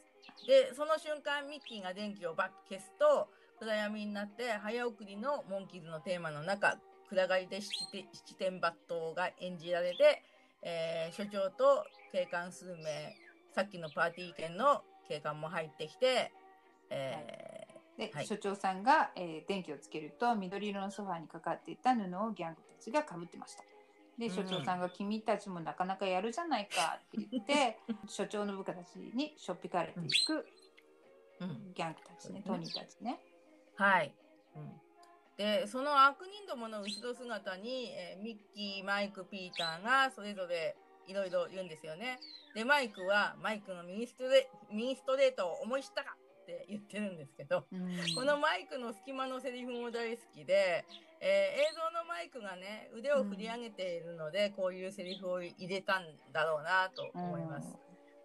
[0.46, 3.28] で、その瞬間、ミッキーが電気をバッと消すと、
[3.59, 6.78] 暗闇になって、早送りのモンキーズのテーマの中、
[7.09, 10.22] 暗がりで七点抜刀が演じられて、
[10.62, 13.16] えー、所長と警官数名、
[13.55, 16.32] さっきのパーティー券の警官も入ってきて、
[16.90, 23.64] えー、で、はい、所長さんが、えー、電気をつけると緑色のソファーにかかっていた布をギャングたちがかぶってました。
[24.19, 30.47] で所長さんが「君たちもなかなかやるじゃないか」って言って 所長の部下たちにしょっぴかれていく
[31.75, 33.21] ギャングたちね、トニーたちね。
[33.77, 34.12] はい、
[34.57, 34.81] うん。
[35.37, 40.77] でその悪人どもの後ろ姿に、えー、ミッキーマイクピーターがそれぞれ
[41.09, 42.21] いろいろ言うんですよね。
[42.55, 47.64] で、マイクは、マイクのミニストレミニストレートを思い知ったかって言ってるんですけど、
[48.14, 50.85] このマイクの隙間のセリフも大好きで、
[51.21, 57.79] えー、映像のマイクがね、腕を振り上げているので、こういうセリフを入れたんだろうなと思います。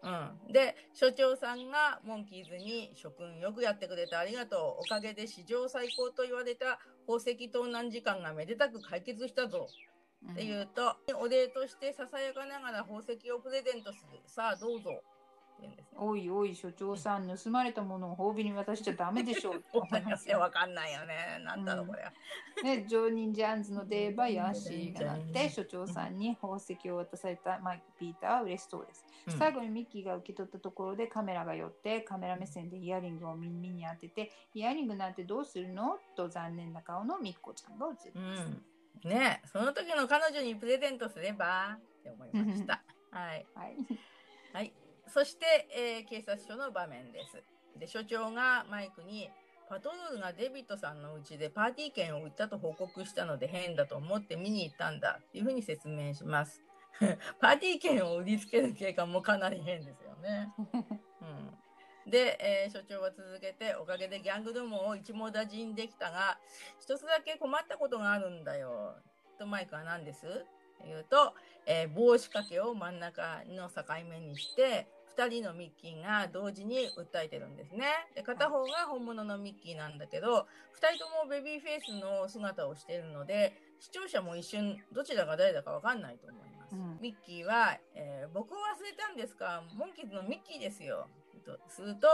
[0.04, 6.78] うん、で所長さんがモンキーズに「諸君よくやってくれてありがとうおかげで史上最高と言われた
[7.08, 9.70] 宝石盗難時間がめでたく解決したぞ」
[10.32, 14.20] って言うと、お礼としてささやかながら宝石をプレゼントする。
[14.26, 15.04] さあ、どうぞ。
[15.96, 20.40] おいおい、所長さん、盗まれたものを褒美に渡しちゃダメでしょうって思いますよ。
[20.40, 21.44] わかんないよね。
[21.46, 22.04] なんだろう、これ。
[22.64, 29.06] ね、ジョーニン・ジャーンズのデーバヤーシーがなって、所長さんに宝石を渡されたマイク・ピーターは嬉しそうです。
[29.28, 36.00] うん、最後にミッキーが受け取ったところでカメラが寄って、カメラ目線でイヤリングを耳に当てて、イヤリングなんてどうするの？
[36.16, 38.46] と残念な顔のミッコちゃんが映ります。
[38.46, 38.64] うん
[39.04, 42.82] ねその時の彼女にプレゼントすればって思いました。
[43.12, 43.46] はい。
[43.54, 43.78] はい。
[44.54, 44.74] はい。
[45.14, 47.44] そして、えー、警察署の場面です。
[47.80, 49.30] で、所長がマイクに、
[49.70, 56.64] パトロールがデビットさんの家でパーティー券を売ったと報告したので変だと思って見に行ったんだっていうふうに説明します。
[57.40, 60.52] パーティー券を売りつける警官もかなり変ですよね。
[61.22, 61.58] うん
[62.06, 66.38] で、えー、所長は続けて、おかげでギャングどもを一網打尽できたが、
[66.78, 68.98] 一つだけ困ったことがあるんだよ。
[69.40, 70.46] とマイクは何です？
[70.86, 71.34] 言うと、
[71.66, 74.88] えー、帽子掛けを真ん中の境目にして、
[75.18, 77.86] 2人のミッキーが同時に訴えてるんですね。
[78.16, 80.48] で片方が本物のミッキーなんだけど、
[80.80, 86.76] 2人ともベビーフェイスの姿をしているので、視聴者も一瞬どちらが誰だかわかんないと思います。
[86.76, 89.64] うん、ミッキーは、えー、僕を忘れたんですか？
[89.76, 91.08] モンキーズのミッキーですよ。
[91.46, 92.08] とすると、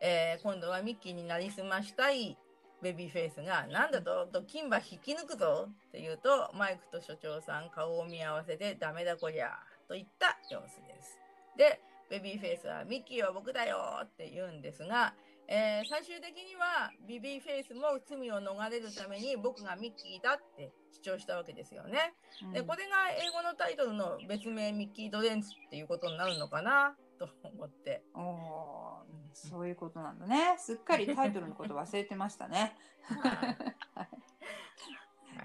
[0.00, 2.38] えー、今度はミッキーになりすましたい
[2.82, 9.50] ベビーフェイスが、なんだと、と、金馬引き抜くぞって言うと、マイクと所長さん顔を見合わせて、ダメだこりゃ、
[9.88, 11.18] といった様子です。
[11.56, 11.80] で、
[12.10, 15.14] ベビーフェイスは、ミッキーは僕だよって言うんですが、
[15.48, 22.14] えー、最終的には、ビビーフェイスも罪を逃れるために僕がミッキーだって主張したわけですよね。
[22.42, 28.02] うん、で、これが英語のタイトルの別名ミッキー・ドレンツっていうことになるのかなと思って。
[28.14, 29.02] お
[29.32, 30.56] そういうことなんだね。
[30.58, 32.76] すっかりタイトルのこと忘れてましたね。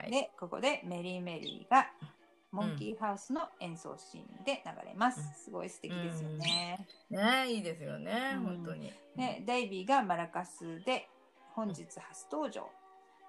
[0.01, 1.91] はい、で、ここでメリーメリーが
[2.52, 5.43] モンキーハウスの演奏シーンで流れます。
[5.45, 6.86] すごい素敵ですよね。
[7.10, 8.91] ねいいですよね、本当に。
[9.16, 11.08] ね、デイビーがマラカスで
[11.54, 12.70] 本日初登場。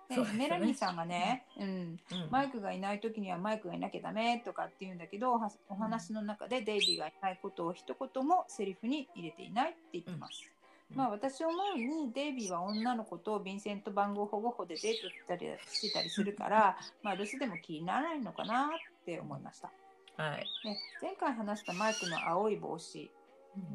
[0.09, 1.99] で、ね、メラニーさんがね、うん、うん、
[2.31, 10.51] マイクがいない時にはマイクがいなきゃダメとかって言うんだけどお話の中でデイビーがいないことを一言もセリフに入れていないって言ってます。
[10.91, 18.70] うん、まあ私思うにデイビーは女の子とヴィンセント番号保護法でデートしたりしてたりするからまあ留守でも気にならないのかな
[19.03, 19.71] って思いました。
[20.17, 23.11] はい、で前回話したマイクの青い帽子。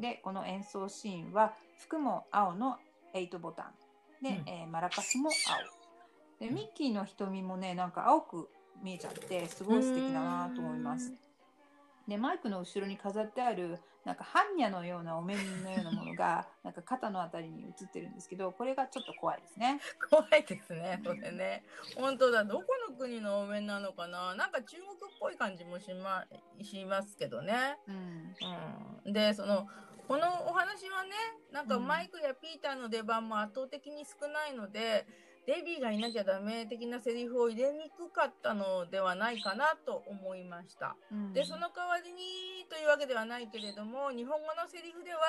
[0.00, 2.78] でこの演奏シーンは服も青の
[3.14, 3.72] 8ボタ
[4.20, 4.22] ン。
[4.22, 6.48] で、うん、えー、マラカスも青。
[6.48, 8.48] でミッキーの瞳もねなんか青く
[8.82, 11.12] 見えちゃってすごい素敵だなと思います。
[12.08, 19.78] でマイクの後ろに飾ってあるなんか般若のようなお面のようなものが なんか肩のあたりに映ってるんですけどこれがちょっと怖いですね。
[20.08, 21.62] 怖いですねこれね。
[21.94, 24.34] 本当だどこの国のお面なのかな。
[24.34, 26.26] なんか中国っぽい感じもしま
[26.62, 28.34] しますけどね、うん、
[29.06, 29.68] うん、でその
[30.06, 31.10] このお話はね
[31.52, 35.06] なんかマイクやピーターの出番も圧倒的に少ないので、
[35.48, 40.94] デビーがいなきゃダメ的なセリフを入れにくかったのではないかなと思いました。
[41.10, 42.20] うん、でその代わりに
[42.68, 45.20] というわけではないけれども日本語のセリフでは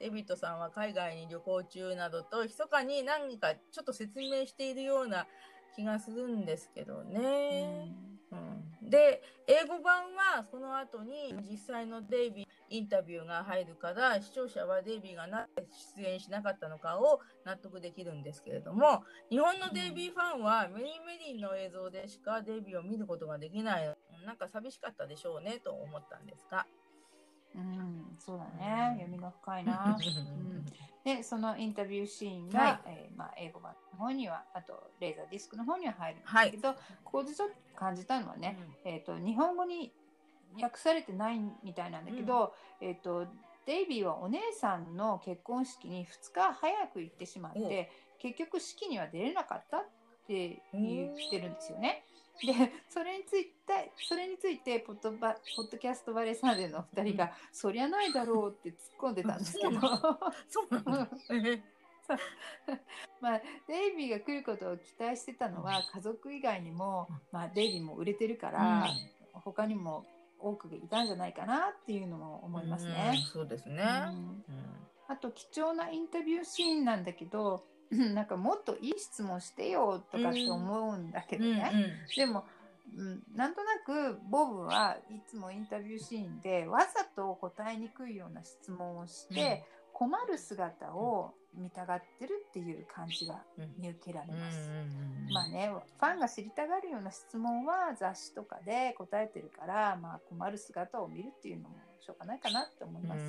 [0.00, 5.28] デビッドさんは海外に旅行中などと密かに何かちょっと説明しているような
[5.76, 7.94] 気がするんですけどね。
[8.32, 8.38] うん、
[8.82, 15.66] うん、で英語版はその後に実際のデイビーインタビューが入るから視聴者はデイビーがなぜ
[15.96, 23.96] 出演しなかったのかを納得できるんですけれども日本のデイビーファンはメリー・メリーの映像でしかデイビーを見ることができない。
[24.26, 26.66] なんか寂しかったでしょうねと思ったんですが。
[27.54, 28.94] うん、そうだね。
[28.98, 29.96] 読みが深いな。
[29.98, 30.64] うん、
[31.02, 39.92] で、そのインタビューシーンが、はい、えー、まあ、英語版の方には、あと、レーザーディスクの方には入るんですけど、はい、ここでちょっと感じたのはね、うん、えっ、ー、と、日本語に
[40.60, 43.26] 訳されてないみたいなんだけど、うん、えっ、ー、と、
[43.66, 49.88] デイビーはお姉さんの結婚式に2日早く行ってしまって、結局式には出れなかったっ
[50.26, 52.04] て言ってるんですよね。
[52.40, 52.54] で
[52.88, 59.70] それについてそれについてポッドバポッドキャストバレーサンデーの2人が、うん、そりゃないだろうって突っ込んでたんですけど。
[60.48, 61.08] そうなんだ。
[63.20, 68.86] まあデイビーが来ることを期待してたのは家族以外にも、まあ、デイビーも売れてるから、
[69.34, 70.06] うん、他にも
[70.40, 73.12] 多くいたんじゃないかなっていうのも思いますね。
[73.14, 74.44] うん、そうですね、うん、
[75.08, 82.44] あと貴重なインタビューシーンなんだけどなんかもっといい質問してよとかって思うんだけどね、うんうん、でも、
[82.96, 93.42] うん、なんとなくボブはいつもインタビューシーンでわざと答えにくいような質問をして、困る姿を見たがってるっていう感じが
[93.78, 94.70] 見受けられます。
[95.32, 103.20] まあね、ファンが知りたがるような質問は雑誌とかで答えてるから、まあ困る姿を見るっていうのもしょうがないかなって思います。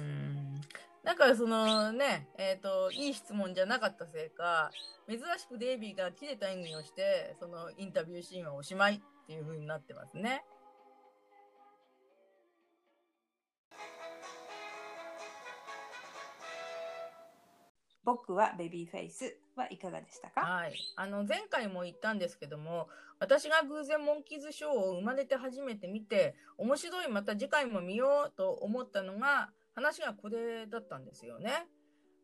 [1.03, 4.69] だからそのね、えっ、ー、と、いい質問じゃなかったせいか、
[5.07, 10.43] 珍しくデイビーが切れた演技をして、そのインタビューシーンはおしまいっていう風になってますね。
[18.09, 20.41] 僕はベビーフェイスはいかがでしたか？
[20.41, 20.73] はい。
[20.95, 22.87] あの、前回も言ったんですけども、
[23.19, 31.67] 私が偶然モンキーズショーを生まれて初めて見て、面白い、また次回も見ようと思ったのが、話がこれだったんですよね。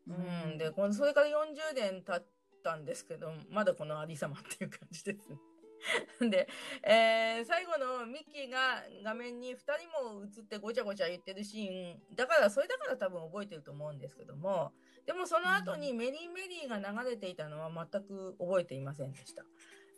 [0.08, 0.12] う
[0.54, 2.26] ん、で、このそれから40年経っ
[2.64, 5.38] たんですけど、まだこのありさまっていう感じですね。
[6.30, 6.48] で、
[6.82, 9.70] えー、最後のミッキーが画面に2人
[10.02, 14.72] も映ってごちゃごちゃ言ってるシーン、だから、それだから多分覚えてると思うんですけども、
[15.06, 19.44] でもその後にメリーメリーが流れていたのは全く覚えていませんでした。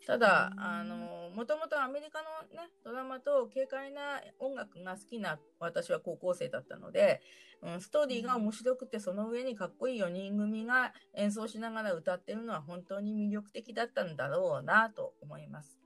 [0.05, 7.21] ただ、あの、もともとアメリカのね、ドラマと軽快な音楽が好きな私は高校生だったので、
[7.61, 15.77] うん、ストーリーが面白くて、その上にかっこいい4人組が演奏しながら歌ってるのは本当に魅力的だったんだろうなと思います。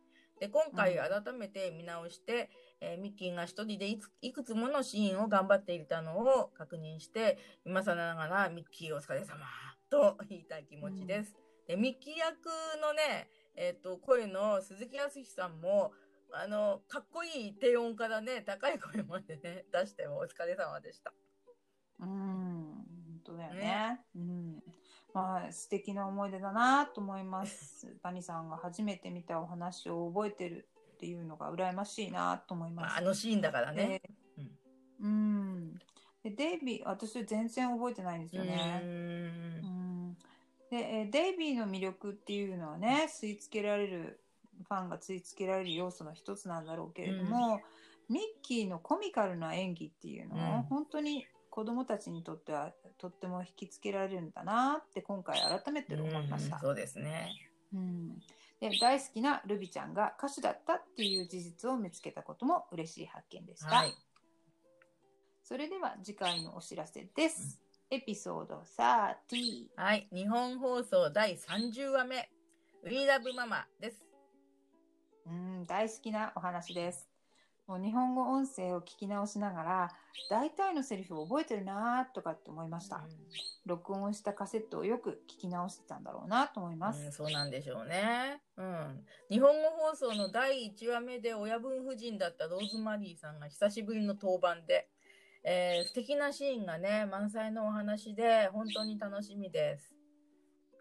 [0.44, 2.50] で、今回改めて見直して、
[2.82, 9.38] うん、えー、ミッキーが一人でいいくつものシーンを頑張っていたのを確認して、今更ながらミッキーお疲れ様
[9.90, 11.34] と言いたい気持ちです。
[11.70, 12.48] うん、で、ミッキー役
[12.82, 15.94] のね、えっ、ー、と、声の鈴木康さんも、
[16.34, 21.14] あの、かっこいい低音からね、高い声までね、出してもお疲れ様でした。
[22.02, 22.86] うん、本
[23.24, 23.60] 当だよね。
[23.62, 24.64] ねうん。
[25.14, 27.96] まあ、素敵な思い出だなと思います。
[28.02, 32.98] バニさんが初めて見たお話を覚えてるっていうのが羨ましいなと思います。
[32.98, 34.02] あのシーンだからね。
[35.00, 35.80] うん。
[36.24, 38.82] で、デイビー、私全然覚えてないんですよね。
[38.84, 40.18] うん
[40.74, 44.20] で、デイビーの魅力っていうのはね、吸い付けられる、
[44.68, 47.62] ファンが吸い付けられる要素の一つなんだろうけれども、
[48.10, 56.58] ミッキーのコミカルな演技っていうのは、本当に子供たちにとってはとっても引きつけられるんだなって今回改めて思いました。
[56.58, 57.30] うそうですね。
[57.74, 58.20] うん。
[58.60, 63.76] で大好きなルビちゃんが歌手だったっていう事実を見つけたことも嬉しい発見でした。
[63.76, 63.94] はい、
[65.44, 67.60] それでは次回のお知らせです。
[67.92, 69.68] うん、エピソード30。
[69.76, 70.08] はい。
[70.14, 72.30] 日本放送第30話目。
[72.84, 74.06] ウィーラブママです。
[75.26, 77.13] うん、大好きなお話です。
[77.68, 79.92] もう日本語音声を聞き直しながら
[80.30, 83.04] 大体のセリフを覚えてるなとかって思いました、うん、
[83.66, 89.00] 録音したカセットをよく聞き直してたんだろうなと思います、うん、そうなんでしょうね、うん、
[89.30, 94.90] 日本語放送の第1話目で親分夫人だったローズマリーさんが久しぶりの登板で、
[95.46, 99.94] えー、素敵なシーンがね満載のお話で本当に楽しみです。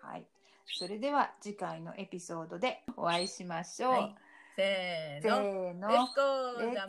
[0.03, 0.27] はい。
[0.67, 4.15] それでは次回のエピソードでお会いしましょう、はい
[4.57, 5.89] せーの。
[5.89, 6.89] レッー、ザ・